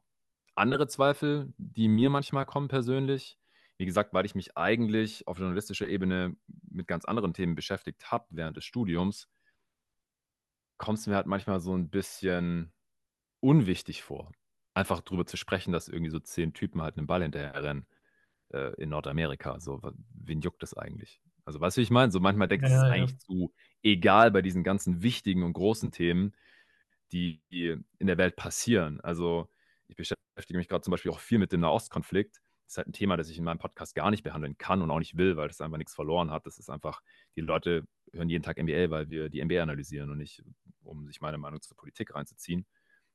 [0.54, 3.38] andere Zweifel, die mir manchmal kommen persönlich.
[3.78, 6.36] Wie gesagt, weil ich mich eigentlich auf journalistischer Ebene
[6.70, 9.26] mit ganz anderen Themen beschäftigt habe während des Studiums,
[10.76, 12.72] kommt es mir halt manchmal so ein bisschen
[13.40, 14.32] unwichtig vor,
[14.74, 17.86] einfach drüber zu sprechen, dass irgendwie so zehn Typen halt einen Ball hinterher rennen
[18.52, 19.60] äh, in Nordamerika.
[19.60, 19.80] So,
[20.14, 21.20] wen juckt das eigentlich?
[21.44, 22.12] Also, weißt du, wie ich meine?
[22.12, 22.94] So manchmal denke ich, ja, es ist ja.
[22.94, 23.52] eigentlich zu
[23.82, 26.34] egal bei diesen ganzen wichtigen und großen Themen,
[27.12, 29.00] die in der Welt passieren.
[29.00, 29.48] Also,
[29.88, 32.36] ich beschäftige mich gerade zum Beispiel auch viel mit dem Nahostkonflikt.
[32.36, 34.90] Das ist halt ein Thema, das ich in meinem Podcast gar nicht behandeln kann und
[34.92, 36.46] auch nicht will, weil das einfach nichts verloren hat.
[36.46, 37.02] Das ist einfach,
[37.34, 40.44] die Leute hören jeden Tag NBA, weil wir die NBA analysieren und nicht,
[40.84, 42.64] um sich meine Meinung zur Politik reinzuziehen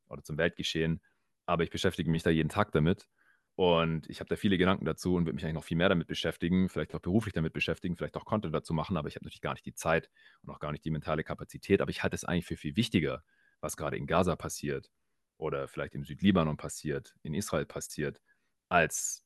[0.10, 1.02] oder zum Weltgeschehen.
[1.46, 3.08] Aber ich beschäftige mich da jeden Tag damit.
[3.56, 6.08] Und ich habe da viele Gedanken dazu und würde mich eigentlich noch viel mehr damit
[6.08, 9.42] beschäftigen, vielleicht auch beruflich damit beschäftigen, vielleicht auch Content dazu machen, aber ich habe natürlich
[9.42, 10.10] gar nicht die Zeit
[10.42, 11.82] und auch gar nicht die mentale Kapazität.
[11.82, 13.24] Aber ich halte es eigentlich für viel wichtiger,
[13.62, 14.92] was gerade in Gaza passiert
[15.38, 18.22] oder vielleicht im Südlibanon passiert, in Israel passiert,
[18.68, 19.24] als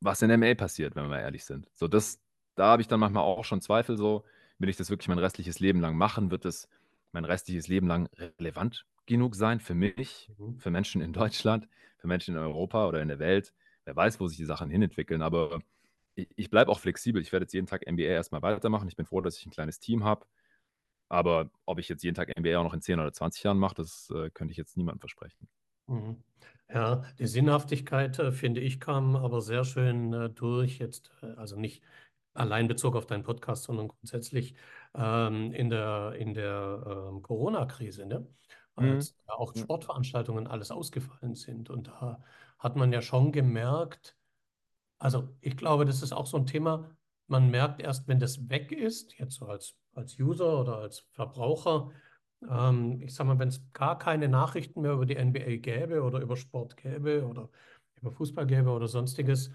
[0.00, 1.68] was in MA passiert, wenn wir mal ehrlich sind.
[1.74, 2.20] So, das,
[2.54, 4.24] da habe ich dann manchmal auch schon Zweifel, so,
[4.58, 6.30] will ich das wirklich mein restliches Leben lang machen?
[6.30, 6.68] Wird es
[7.10, 8.08] mein restliches Leben lang
[8.38, 10.58] relevant genug sein für mich, mhm.
[10.58, 13.52] für Menschen in Deutschland, für Menschen in Europa oder in der Welt?
[13.84, 15.22] wer weiß, wo sich die Sachen hinentwickeln.
[15.22, 15.60] Aber
[16.14, 17.20] ich, ich bleibe auch flexibel.
[17.20, 18.88] Ich werde jetzt jeden Tag NBA erstmal weitermachen.
[18.88, 20.26] Ich bin froh, dass ich ein kleines Team habe.
[21.08, 23.74] Aber ob ich jetzt jeden Tag NBA auch noch in 10 oder 20 Jahren mache,
[23.74, 25.48] das äh, könnte ich jetzt niemandem versprechen.
[25.86, 26.22] Mhm.
[26.72, 30.78] Ja, die Sinnhaftigkeit, äh, finde ich, kam aber sehr schön äh, durch.
[30.78, 31.82] Jetzt, äh, also nicht
[32.32, 34.54] allein bezogen auf deinen Podcast, sondern grundsätzlich
[34.94, 38.26] ähm, in der, in der ähm, Corona-Krise, ne?
[38.76, 39.30] Als mhm.
[39.30, 41.70] auch Sportveranstaltungen alles ausgefallen sind.
[41.70, 42.22] Und da
[42.58, 44.16] hat man ja schon gemerkt,
[44.98, 46.88] also ich glaube, das ist auch so ein Thema,
[47.26, 51.90] man merkt erst, wenn das weg ist, jetzt so als, als User oder als Verbraucher,
[52.48, 56.20] ähm, ich sage mal, wenn es gar keine Nachrichten mehr über die NBA gäbe oder
[56.20, 57.48] über Sport gäbe oder
[58.00, 59.50] über Fußball gäbe oder sonstiges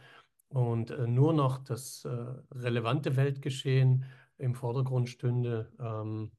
[0.50, 2.10] und äh, nur noch das äh,
[2.52, 4.06] relevante Weltgeschehen
[4.38, 6.32] im Vordergrund stünde, ähm,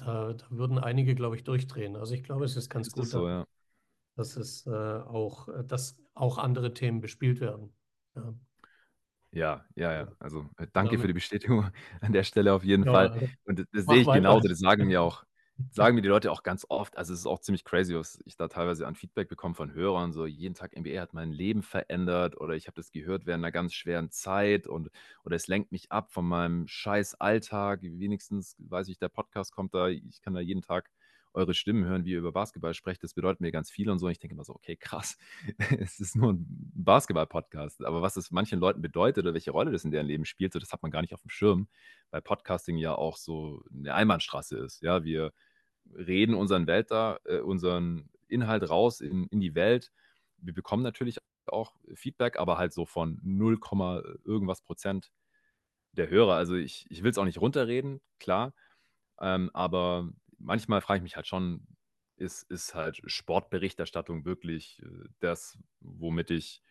[0.00, 1.96] da, da, würden einige, glaube ich, durchdrehen.
[1.96, 3.06] Also ich glaube, es ist ganz ist gut.
[3.06, 3.46] So, ja
[4.20, 7.72] dass es äh, auch, dass auch andere Themen bespielt werden.
[8.14, 8.34] Ja.
[9.32, 10.08] Ja, ja, ja.
[10.18, 11.70] Also äh, danke ja, für die Bestätigung
[12.00, 13.30] an der Stelle auf jeden ja, Fall.
[13.44, 14.20] Und das, das sehe ich weiter.
[14.20, 14.48] genauso.
[14.48, 15.24] Das sagen mir auch,
[15.70, 16.96] sagen mir die Leute auch ganz oft.
[16.96, 20.12] Also es ist auch ziemlich crazy, was ich da teilweise an Feedback bekomme von Hörern.
[20.12, 23.52] So jeden Tag NBA hat mein Leben verändert oder ich habe das gehört während einer
[23.52, 24.90] ganz schweren Zeit und
[25.24, 27.80] oder es lenkt mich ab von meinem scheiß Alltag.
[27.82, 29.88] Wenigstens weiß ich, der Podcast kommt da.
[29.88, 30.90] Ich kann da jeden Tag
[31.32, 34.06] eure Stimmen hören, wie ihr über Basketball sprecht, das bedeutet mir ganz viel und so.
[34.06, 35.16] Und ich denke immer so, okay, krass,
[35.78, 37.84] es ist nur ein Basketball-Podcast.
[37.84, 40.58] Aber was es manchen Leuten bedeutet oder welche Rolle das in deren Leben spielt, so,
[40.58, 41.68] das hat man gar nicht auf dem Schirm,
[42.10, 44.82] weil Podcasting ja auch so eine Einbahnstraße ist.
[44.82, 45.32] Ja, wir
[45.94, 49.92] reden unseren Welt da, äh, unseren Inhalt raus in, in die Welt.
[50.38, 53.58] Wir bekommen natürlich auch Feedback, aber halt so von 0,
[54.24, 55.10] irgendwas Prozent
[55.92, 56.34] der Hörer.
[56.34, 58.54] Also ich, ich will es auch nicht runterreden, klar.
[59.20, 61.66] Ähm, aber manchmal frage ich mich halt schon,
[62.16, 66.62] ist, ist halt Sportberichterstattung wirklich äh, das, womit ich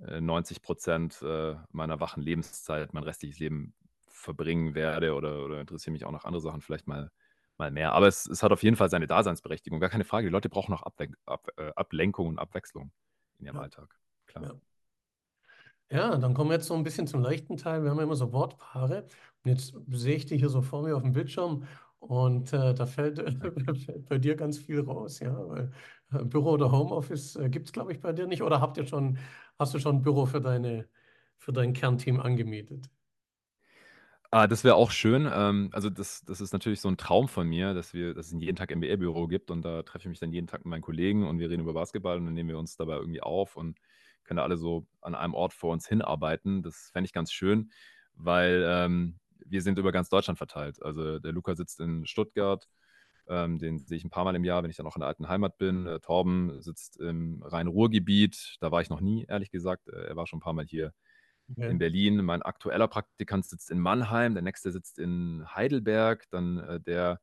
[0.00, 3.74] äh, 90 Prozent äh, meiner wachen Lebenszeit, mein restliches Leben
[4.08, 7.10] verbringen werde oder, oder interessiere mich auch noch andere Sachen vielleicht mal,
[7.64, 7.92] mal mehr.
[7.92, 10.26] Aber es, es hat auf jeden Fall seine Daseinsberechtigung, gar keine Frage.
[10.26, 12.90] Die Leute brauchen noch Ablen Ab, äh, Ablenkung und Abwechslung
[13.38, 13.62] in ihrem ja.
[13.62, 13.98] Alltag.
[14.26, 14.44] Klar.
[14.44, 14.54] Ja.
[15.90, 17.82] Ja, dann kommen wir jetzt so ein bisschen zum leichten Teil.
[17.82, 19.06] Wir haben ja immer so Wortpaare.
[19.44, 21.66] Und jetzt sehe ich dich hier so vor mir auf dem Bildschirm
[21.98, 23.18] und äh, da fällt,
[23.86, 25.36] fällt, bei dir ganz viel raus, ja.
[25.48, 25.72] Weil,
[26.12, 28.42] äh, Büro oder Homeoffice äh, gibt es, glaube ich, bei dir nicht.
[28.42, 29.18] Oder habt ihr schon,
[29.58, 30.88] hast du schon ein Büro für deine,
[31.38, 32.90] für dein Kernteam angemietet?
[34.36, 35.30] Ah, das wäre auch schön.
[35.32, 38.32] Ähm, also das, das ist natürlich so ein Traum von mir, dass wir, dass es
[38.40, 41.24] jeden Tag MBA-Büro gibt und da treffe ich mich dann jeden Tag mit meinen Kollegen
[41.28, 43.78] und wir reden über Basketball und dann nehmen wir uns dabei irgendwie auf und
[44.24, 46.62] können da alle so an einem Ort vor uns hinarbeiten.
[46.62, 47.70] Das fände ich ganz schön,
[48.16, 50.82] weil ähm, wir sind über ganz Deutschland verteilt.
[50.82, 52.68] Also der Luca sitzt in Stuttgart,
[53.28, 55.08] ähm, den sehe ich ein paar Mal im Jahr, wenn ich dann auch in der
[55.08, 55.86] alten Heimat bin.
[55.86, 59.88] Äh, Torben sitzt im Rhein-Ruhr-Gebiet, da war ich noch nie, ehrlich gesagt.
[59.88, 60.92] Äh, er war schon ein paar Mal hier
[61.50, 61.70] okay.
[61.70, 62.24] in Berlin.
[62.24, 67.20] Mein aktueller Praktikant sitzt in Mannheim, der nächste sitzt in Heidelberg, dann äh, der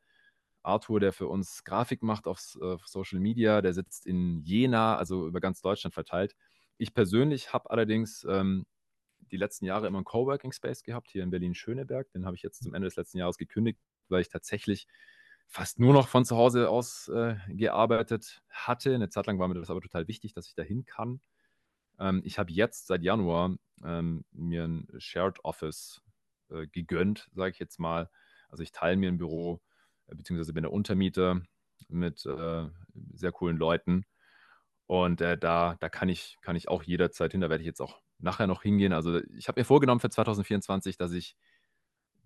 [0.64, 5.28] Arthur, der für uns Grafik macht auf, auf Social Media, der sitzt in Jena, also
[5.28, 6.36] über ganz Deutschland verteilt.
[6.78, 8.66] Ich persönlich habe allerdings ähm,
[9.32, 12.12] die letzten Jahre immer einen Coworking Space gehabt, hier in Berlin-Schöneberg.
[12.12, 14.88] Den habe ich jetzt zum Ende des letzten Jahres gekündigt, weil ich tatsächlich
[15.48, 18.96] fast nur noch von zu Hause aus äh, gearbeitet hatte.
[18.96, 21.22] Eine Zeit lang war mir das aber total wichtig, dass ich dahin kann.
[22.00, 26.02] Ähm, ich habe jetzt seit Januar ähm, mir ein Shared Office
[26.50, 28.10] äh, gegönnt, sage ich jetzt mal.
[28.50, 29.62] Also ich teile mir ein Büro,
[30.08, 31.42] äh, beziehungsweise bin der Untermieter
[31.88, 32.68] mit äh,
[33.14, 34.06] sehr coolen Leuten.
[34.88, 37.42] Und äh, da, da kann, ich, kann ich auch jederzeit hin.
[37.42, 38.94] Da werde ich jetzt auch nachher noch hingehen.
[38.94, 41.36] Also ich habe mir vorgenommen für 2024, dass ich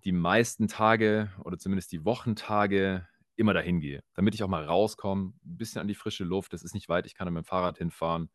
[0.04, 5.34] die meisten Tage oder zumindest die Wochentage immer dahin gehe, damit ich auch mal rauskomme,
[5.46, 6.54] ein bisschen an die frische Luft.
[6.54, 8.30] Das ist nicht weit, ich kann mit dem Fahrrad hinfahren,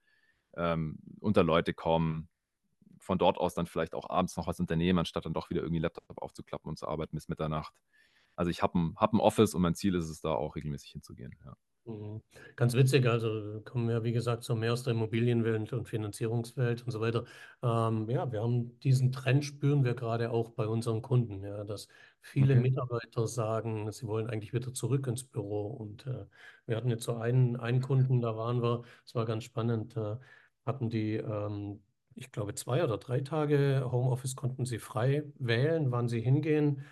[0.56, 2.28] ähm, unter Leute kommen,
[2.98, 5.80] von dort aus dann vielleicht auch abends noch was unternehmen, anstatt dann doch wieder irgendwie
[5.80, 7.74] Laptop aufzuklappen und zu arbeiten bis Mitternacht.
[8.36, 10.92] Also ich habe ein, hab ein Office und mein Ziel ist es da auch regelmäßig
[10.92, 11.34] hinzugehen.
[11.44, 11.56] Ja.
[11.86, 12.22] Mhm.
[12.56, 16.90] Ganz witzig, also kommen wir, wie gesagt, so mehr aus der Immobilienwelt und Finanzierungswelt und
[16.90, 17.24] so weiter.
[17.62, 21.88] Ähm, ja, wir haben diesen Trend, spüren wir gerade auch bei unseren Kunden, ja, dass
[22.20, 22.62] viele okay.
[22.62, 25.68] Mitarbeiter sagen, sie wollen eigentlich wieder zurück ins Büro.
[25.68, 26.26] Und äh,
[26.66, 30.16] wir hatten jetzt so einen, einen Kunden, da waren wir, es war ganz spannend, äh,
[30.66, 31.80] hatten die, ähm,
[32.14, 36.84] ich glaube, zwei oder drei Tage Homeoffice konnten sie frei wählen, wann sie hingehen.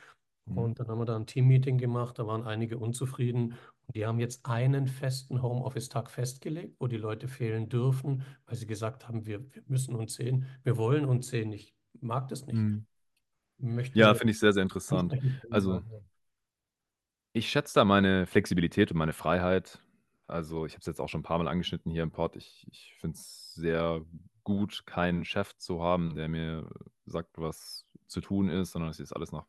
[0.46, 0.58] Mhm.
[0.58, 3.54] Und dann haben wir da ein Teammeeting gemacht, da waren einige unzufrieden.
[3.86, 8.66] Und die haben jetzt einen festen Homeoffice-Tag festgelegt, wo die Leute fehlen dürfen, weil sie
[8.66, 11.52] gesagt haben, wir, wir müssen uns sehen, wir wollen uns sehen.
[11.52, 12.56] Ich mag das nicht.
[12.56, 12.86] Mhm.
[13.94, 15.16] ja, finde ich sehr, sehr interessant.
[15.50, 15.82] Also
[17.32, 19.80] ich schätze da meine Flexibilität und meine Freiheit.
[20.28, 22.36] Also ich habe es jetzt auch schon ein paar Mal angeschnitten hier im Pod.
[22.36, 24.02] Ich, ich finde es sehr
[24.44, 26.70] gut, keinen Chef zu haben, der mir
[27.06, 29.46] sagt, was zu tun ist, sondern dass ich das alles nach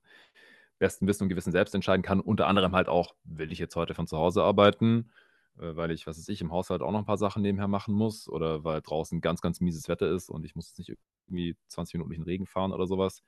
[0.80, 2.22] besten Wissen und Gewissen selbst entscheiden kann.
[2.22, 5.12] Unter anderem halt auch, will ich jetzt heute von zu Hause arbeiten,
[5.58, 7.94] äh, weil ich, was weiß ich, im Haushalt auch noch ein paar Sachen nebenher machen
[7.94, 11.58] muss oder weil draußen ganz, ganz mieses Wetter ist und ich muss jetzt nicht irgendwie
[11.68, 13.22] 20 Minuten durch den Regen fahren oder sowas.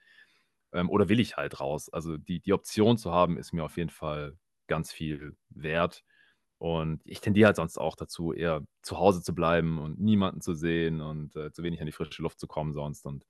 [0.73, 1.89] Ähm, oder will ich halt raus?
[1.89, 4.37] Also die, die Option zu haben, ist mir auf jeden Fall
[4.67, 6.05] ganz viel wert.
[6.61, 10.53] Und ich tendiere halt sonst auch dazu, eher zu Hause zu bleiben und niemanden zu
[10.53, 13.03] sehen und äh, zu wenig an die frische Luft zu kommen sonst.
[13.07, 13.25] Und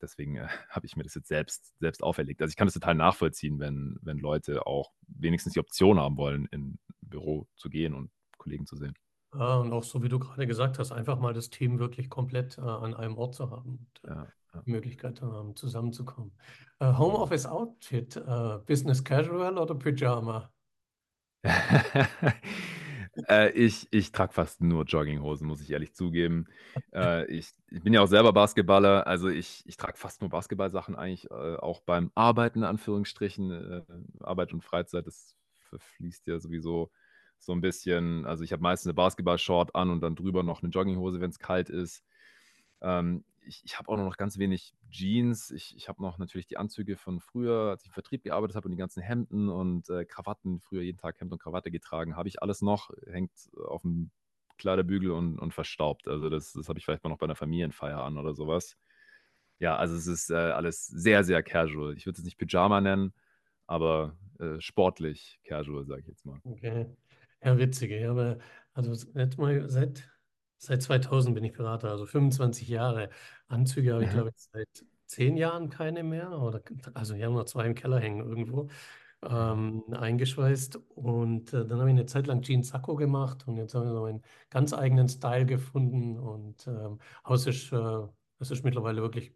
[0.00, 2.40] deswegen äh, habe ich mir das jetzt selbst, selbst auferlegt.
[2.40, 6.46] Also ich kann das total nachvollziehen, wenn, wenn Leute auch wenigstens die Option haben wollen,
[6.52, 8.94] in Büro zu gehen und Kollegen zu sehen.
[9.34, 12.58] Ja, und auch so wie du gerade gesagt hast, einfach mal das Team wirklich komplett
[12.58, 14.28] äh, an einem Ort zu haben und ja,
[14.64, 16.30] die Möglichkeit haben, zusammenzukommen.
[16.78, 20.52] Äh, Homeoffice Outfit, äh, Business Casual oder Pyjama?
[23.28, 26.46] Äh, ich ich trage fast nur Jogginghosen, muss ich ehrlich zugeben.
[26.92, 30.94] Äh, ich, ich bin ja auch selber Basketballer, also ich, ich trage fast nur Basketballsachen
[30.94, 33.50] eigentlich, äh, auch beim Arbeiten, in Anführungsstrichen.
[33.50, 33.82] Äh,
[34.20, 35.36] Arbeit und Freizeit, das
[35.68, 36.90] verfließt ja sowieso
[37.38, 38.24] so ein bisschen.
[38.26, 41.38] Also ich habe meistens eine Basketballshort an und dann drüber noch eine Jogginghose, wenn es
[41.38, 42.04] kalt ist.
[42.80, 45.50] Ähm, ich, ich habe auch noch ganz wenig Jeans.
[45.50, 48.66] Ich, ich habe noch natürlich die Anzüge von früher, als ich im Vertrieb gearbeitet habe
[48.66, 52.28] und die ganzen Hemden und äh, Krawatten, früher jeden Tag Hemd und Krawatte getragen, habe
[52.28, 53.32] ich alles noch, hängt
[53.66, 54.10] auf dem
[54.58, 56.06] Kleiderbügel und, und verstaubt.
[56.08, 58.76] Also das, das habe ich vielleicht mal noch bei einer Familienfeier an oder sowas.
[59.58, 61.96] Ja, also es ist äh, alles sehr, sehr casual.
[61.96, 63.12] Ich würde es nicht Pyjama nennen,
[63.66, 66.40] aber äh, sportlich casual, sage ich jetzt mal.
[66.44, 66.86] Okay.
[67.42, 67.90] Ja, witzig.
[67.90, 68.38] Ja, aber
[68.72, 69.38] also jetzt
[69.72, 70.08] seit
[70.58, 73.10] Seit 2000 bin ich Berater, also 25 Jahre.
[73.48, 74.14] Anzüge habe ich, Mhm.
[74.14, 74.68] glaube ich, seit
[75.06, 76.32] zehn Jahren keine mehr.
[76.40, 76.62] Oder,
[76.94, 78.68] also wir haben noch zwei im Keller hängen irgendwo,
[79.22, 80.76] ähm, eingeschweißt.
[80.96, 83.92] Und äh, dann habe ich eine Zeit lang Jeans Sakko gemacht und jetzt habe ich
[83.92, 86.18] so einen ganz eigenen Style gefunden.
[86.18, 88.00] Und ähm, Haus ist, äh,
[88.40, 89.34] es ist mittlerweile wirklich,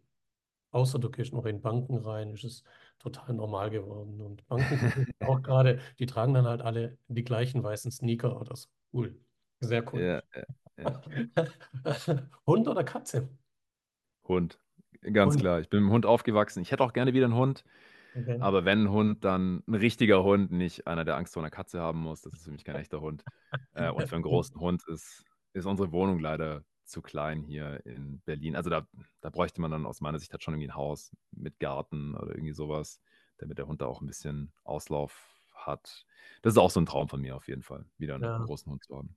[0.71, 2.63] außer du gehst noch in Banken rein, ist es
[2.99, 4.21] total normal geworden.
[4.21, 4.79] Und Banken
[5.21, 8.69] auch gerade, die tragen dann halt alle die gleichen weißen Sneaker oder so.
[8.93, 9.19] Cool.
[9.61, 10.01] Sehr cool.
[10.01, 10.43] Ja, ja.
[12.47, 13.29] Hund oder Katze?
[14.27, 14.59] Hund.
[15.01, 15.41] Ganz Hund.
[15.41, 15.59] klar.
[15.59, 16.61] Ich bin mit dem Hund aufgewachsen.
[16.61, 17.63] Ich hätte auch gerne wieder einen Hund.
[18.15, 18.37] Okay.
[18.39, 21.81] Aber wenn ein Hund, dann ein richtiger Hund, nicht einer, der Angst vor einer Katze
[21.81, 22.21] haben muss.
[22.21, 23.23] Das ist für mich kein echter Hund.
[23.75, 28.21] Äh, und für einen großen Hund ist, ist unsere Wohnung leider zu klein hier in
[28.21, 28.55] Berlin.
[28.55, 28.87] Also da,
[29.21, 32.35] da bräuchte man dann aus meiner Sicht halt schon irgendwie ein Haus mit Garten oder
[32.35, 33.01] irgendwie sowas,
[33.37, 36.05] damit der Hund da auch ein bisschen Auslauf hat.
[36.43, 38.37] Das ist auch so ein Traum von mir auf jeden Fall, wieder einen Ja.
[38.37, 39.15] großen Hund zu haben.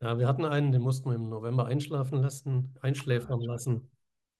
[0.00, 3.90] Ja, wir hatten einen, den mussten wir im November einschlafen lassen, einschläfern lassen.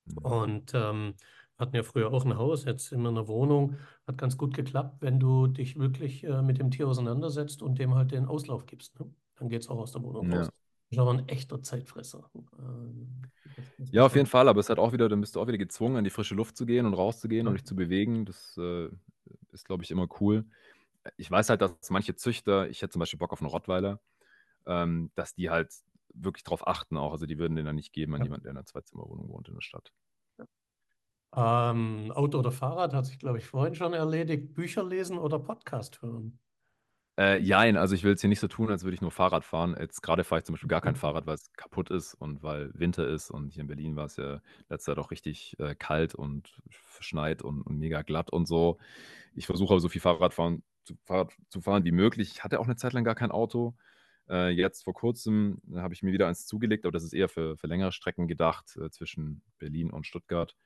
[0.07, 0.19] Mhm.
[0.19, 1.15] Und ähm,
[1.59, 3.77] hatten ja früher auch ein Haus, jetzt in einer Wohnung.
[4.07, 7.95] Hat ganz gut geklappt, wenn du dich wirklich äh, mit dem Tier auseinandersetzt und dem
[7.95, 8.99] halt den Auslauf gibst.
[9.01, 9.11] Ne?
[9.37, 10.39] Dann geht es auch aus der Wohnung Ja.
[10.39, 10.51] raus.
[10.91, 12.31] Ist aber ein echter Zeitfresser.
[12.59, 13.23] Ähm,
[13.91, 15.97] Ja, auf jeden Fall, aber es hat auch wieder, dann bist du auch wieder gezwungen,
[15.97, 17.59] an die frische Luft zu gehen und rauszugehen und Ja.
[17.59, 18.27] dich zu bewegen.
[18.27, 18.89] Das äh,
[19.53, 20.45] ist, glaube ich, immer cool.
[21.17, 24.01] Ich weiß halt, dass manche Züchter, ich hätte zum Beispiel Bock auf einen Rottweiler,
[24.67, 25.73] ähm, dass die halt
[26.15, 27.13] wirklich drauf achten auch.
[27.13, 28.25] Also die würden den dann nicht geben an Ja.
[28.25, 29.93] jemanden, der in einer Zweizimmerwohnung wohnt in der Stadt.
[31.37, 34.55] Ähm, Auto oder Fahrrad hat sich, glaube ich, vorhin schon erledigt.
[34.55, 36.41] Bücher lesen oder Podcast hören?
[37.19, 39.43] Äh, jein, also ich will jetzt hier nicht so tun, als würde ich nur Fahrrad
[39.45, 39.75] fahren.
[39.79, 40.97] Jetzt gerade fahre ich zum Beispiel gar kein Mhm.
[40.97, 43.31] Fahrrad, weil es kaputt ist und weil Winter ist.
[43.31, 47.41] Und hier in Berlin war es ja letzte Zeit auch richtig äh, kalt und verschneit
[47.41, 48.77] und, und mega glatt und so.
[49.35, 52.33] Ich versuche aber so viel Fahrrad fahren, zu, Fahrrad zu fahren wie möglich.
[52.33, 53.77] Ich hatte auch eine Zeit lang gar kein Auto.
[54.29, 57.29] Äh, jetzt vor kurzem äh, habe ich mir wieder eins zugelegt, aber das ist eher
[57.29, 60.57] für, für längere Strecken gedacht, äh, zwischen Berlin und Stuttgart.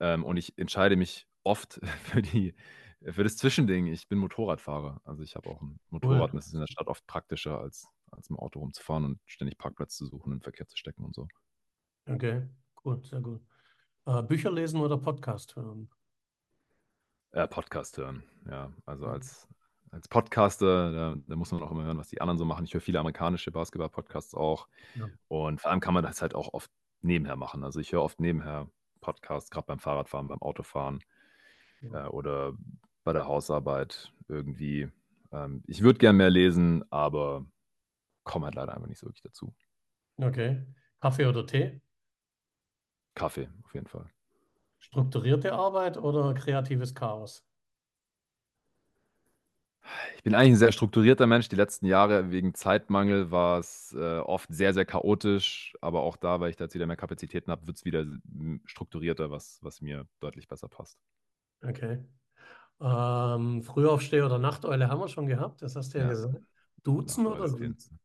[0.00, 2.54] Ähm, und ich entscheide mich oft für die,
[3.02, 3.86] für das Zwischending.
[3.86, 5.00] Ich bin Motorradfahrer.
[5.04, 7.86] Also ich habe auch ein Motorrad und das ist in der Stadt oft praktischer, als,
[8.10, 11.14] als im Auto rumzufahren und ständig Parkplatz zu suchen und im Verkehr zu stecken und
[11.14, 11.28] so.
[12.08, 13.40] Okay, gut, sehr gut.
[14.06, 15.90] Äh, Bücher lesen oder Podcast hören?
[17.32, 18.72] Äh, Podcast hören, ja.
[18.86, 19.12] Also Mhm.
[19.12, 19.48] als,
[19.96, 22.64] als Podcaster, da, da muss man auch immer hören, was die anderen so machen.
[22.64, 24.68] Ich höre viele amerikanische Basketball-Podcasts auch.
[24.94, 25.08] Ja.
[25.28, 26.70] Und vor allem kann man das halt auch oft
[27.00, 27.64] nebenher machen.
[27.64, 28.68] Also ich höre oft nebenher
[29.00, 31.00] Podcasts, gerade beim Fahrradfahren, beim Autofahren
[31.80, 32.06] Ja.
[32.06, 32.52] äh, oder
[33.04, 34.90] bei der Hausarbeit irgendwie.
[35.32, 37.46] Ähm, ich würde gern mehr lesen, aber
[38.24, 39.54] komme halt leider einfach nicht so wirklich dazu.
[40.18, 40.66] Okay.
[41.00, 41.80] Kaffee oder Tee?
[43.14, 44.10] Kaffee, auf jeden Fall.
[44.78, 47.46] Strukturierte Arbeit oder kreatives Chaos?
[50.16, 51.48] Ich bin eigentlich ein sehr strukturierter Mensch.
[51.48, 55.74] Die letzten Jahre wegen Zeitmangel war es äh, oft sehr, sehr chaotisch.
[55.80, 58.04] Aber auch da, weil ich da jetzt wieder mehr Kapazitäten habe, wird es wieder
[58.64, 60.98] strukturierter, was, was mir deutlich besser passt.
[61.64, 61.98] Okay.
[62.80, 66.10] Ähm, Frühaufsteher oder Nachteule haben wir schon gehabt, das hast du ja Ja.
[66.10, 66.42] gesagt.
[66.84, 67.98] Duzen oder Siezen?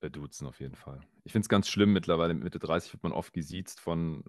[0.00, 1.00] Äh, Duzen auf jeden Fall.
[1.24, 2.34] Ich finde es ganz schlimm mittlerweile.
[2.34, 4.24] Mit Mitte 30 wird man oft gesiezt von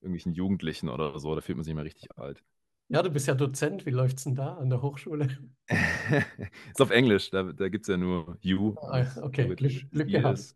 [0.00, 1.34] irgendwelchen Jugendlichen oder so.
[1.34, 2.44] Da fühlt man sich immer richtig alt.
[2.88, 5.28] Ja, du bist ja Dozent, wie läuft's denn da an der Hochschule?
[5.68, 8.74] ist auf Englisch, da, da gibt es ja nur you.
[8.82, 10.54] Ah, okay, Glück, Glück gehabt.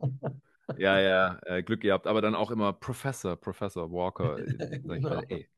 [0.78, 4.38] Ja, ja, äh, Glück gehabt, aber dann auch immer Professor, Professor Walker.
[4.38, 5.10] äh, Genau.
[5.10, 5.48] mal, ey,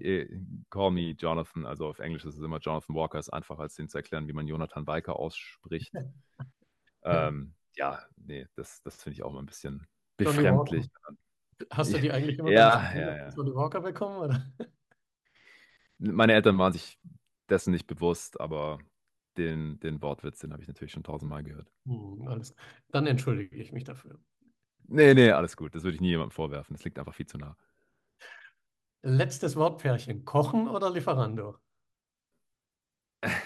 [0.00, 0.26] äh,
[0.70, 1.66] call me Jonathan.
[1.66, 4.32] Also auf Englisch ist es immer Jonathan Walker, ist einfacher als den zu erklären, wie
[4.32, 5.92] man Jonathan Weiker ausspricht.
[7.04, 10.88] ähm, ja, nee, das, das finde ich auch mal ein bisschen befremdlich.
[11.70, 13.28] Hast du die eigentlich immer Ja, ja, ja.
[13.30, 14.18] Johnny Walker bekommen?
[14.18, 14.46] Oder?
[15.98, 16.98] Meine Eltern waren sich
[17.48, 18.78] dessen nicht bewusst, aber
[19.36, 21.70] den, den Wortwitz, den habe ich natürlich schon tausendmal gehört.
[21.86, 22.54] Hm, alles.
[22.90, 24.18] Dann entschuldige ich mich dafür.
[24.86, 25.74] Nee, nee, alles gut.
[25.74, 26.74] Das würde ich nie jemandem vorwerfen.
[26.74, 27.56] Das liegt einfach viel zu nah.
[29.02, 30.24] Letztes Wort, Pärchen.
[30.24, 31.58] Kochen oder Lieferando?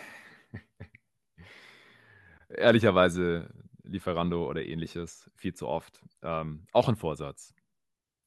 [2.48, 6.00] Ehrlicherweise Lieferando oder ähnliches, viel zu oft.
[6.22, 7.54] Ähm, auch ein Vorsatz.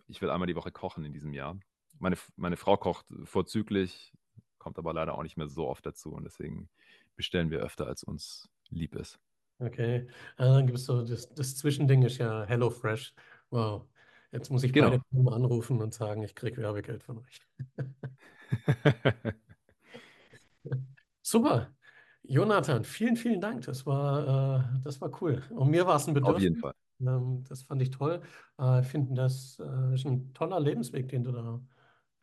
[0.08, 1.58] Ich will einmal die Woche kochen in diesem Jahr.
[2.00, 4.14] Meine, meine Frau kocht vorzüglich,
[4.58, 6.70] kommt aber leider auch nicht mehr so oft dazu und deswegen
[7.16, 9.20] bestellen wir öfter, als uns lieb ist.
[9.60, 9.96] Okay.
[9.96, 13.14] Äh, dann gibt es so, das, das Zwischending ist ja HelloFresh.
[13.50, 13.86] Wow.
[14.32, 14.90] Jetzt muss ich genau.
[14.90, 17.42] beide Firmen anrufen und sagen, ich kriege Werbegeld von euch.
[21.22, 21.74] Super.
[22.24, 23.66] Jonathan, vielen, vielen Dank.
[23.66, 25.42] Das war, äh, das war cool.
[25.52, 26.36] Und mir war es ein Bedürfnis.
[26.36, 26.74] Auf jeden Fall.
[27.00, 28.22] Ähm, das fand ich toll.
[28.60, 31.62] Äh, ich finde, das äh, ist ein toller Lebensweg, den du da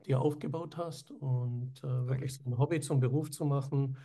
[0.06, 1.10] dir aufgebaut hast.
[1.10, 3.96] Und äh, wirklich so ein Hobby zum Beruf zu machen,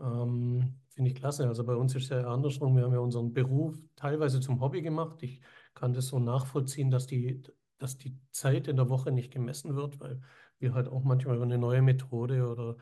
[0.00, 1.46] ähm, finde ich klasse.
[1.48, 2.76] Also bei uns ist es ja andersrum.
[2.76, 5.22] Wir haben ja unseren Beruf teilweise zum Hobby gemacht.
[5.22, 5.40] Ich
[5.74, 7.42] kann das so nachvollziehen, dass die,
[7.78, 10.20] dass die Zeit in der Woche nicht gemessen wird, weil
[10.58, 12.76] wir halt auch manchmal über eine neue Methode oder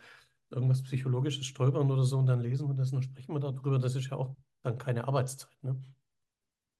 [0.50, 3.78] irgendwas Psychologisches stolpern oder so und dann lesen wir das und dann sprechen wir darüber.
[3.78, 5.50] Das ist ja auch dann keine Arbeitszeit.
[5.62, 5.76] Ne?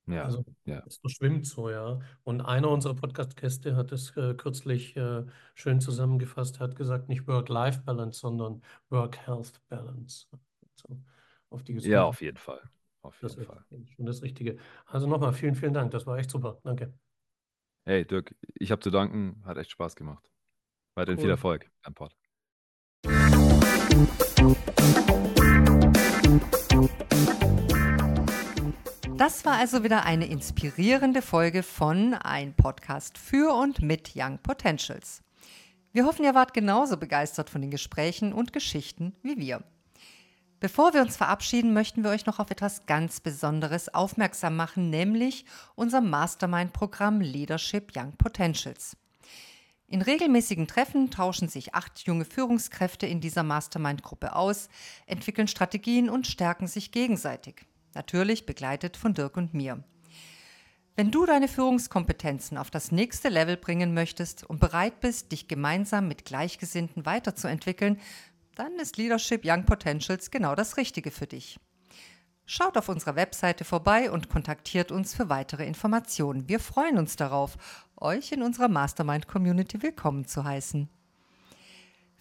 [0.08, 0.82] Ja, Also ja.
[0.86, 1.98] es verschwimmt so, ja.
[2.22, 8.20] Und einer unserer Podcast-Gäste hat es äh, kürzlich äh, schön zusammengefasst, hat gesagt, nicht Work-Life-Balance,
[8.20, 10.26] sondern Work-Health-Balance.
[10.72, 11.00] Also
[11.50, 12.62] auf die Ja, auf jeden Fall.
[13.02, 13.64] Auf Das jeden ist Fall.
[13.96, 14.58] schon das Richtige.
[14.86, 15.90] Also nochmal vielen, vielen Dank.
[15.90, 16.60] Das war echt super.
[16.62, 16.92] Danke.
[17.84, 19.42] Hey, Dirk, ich habe zu danken.
[19.44, 20.28] Hat echt Spaß gemacht.
[20.96, 21.30] Weiterhin viel Cool.
[21.32, 22.16] Erfolg am Pod.
[29.16, 35.22] Das war also wieder eine inspirierende Folge von Ein Podcast für und mit Young Potentials.
[35.94, 39.62] Wir hoffen, ihr wart genauso begeistert von den Gesprächen und Geschichten wie wir.
[40.60, 45.46] Bevor wir uns verabschieden, möchten wir euch noch auf etwas ganz Besonderes aufmerksam machen, nämlich
[45.76, 48.98] unser Mastermind-Programm Leadership Young Potentials.
[49.88, 54.68] In regelmäßigen Treffen tauschen sich acht junge Führungskräfte in dieser Mastermind-Gruppe aus,
[55.06, 57.64] entwickeln Strategien und stärken sich gegenseitig.
[57.96, 59.82] Natürlich begleitet von Dirk und mir.
[60.96, 66.06] Wenn du deine Führungskompetenzen auf das nächste Level bringen möchtest und bereit bist, dich gemeinsam
[66.06, 67.98] mit Gleichgesinnten weiterzuentwickeln,
[68.54, 71.58] dann ist Leadership Young Potentials genau das Richtige für dich.
[72.44, 76.50] Schaut auf unserer Webseite vorbei und kontaktiert uns für weitere Informationen.
[76.50, 77.56] Wir freuen uns darauf,
[77.96, 80.90] euch in unserer Mastermind-Community willkommen zu heißen.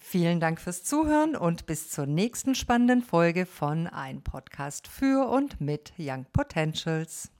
[0.08, 5.60] Vielen Dank fürs Zuhören und bis zur nächsten spannenden Folge von Ein Podcast für und
[5.60, 7.32] mit Young Potentials.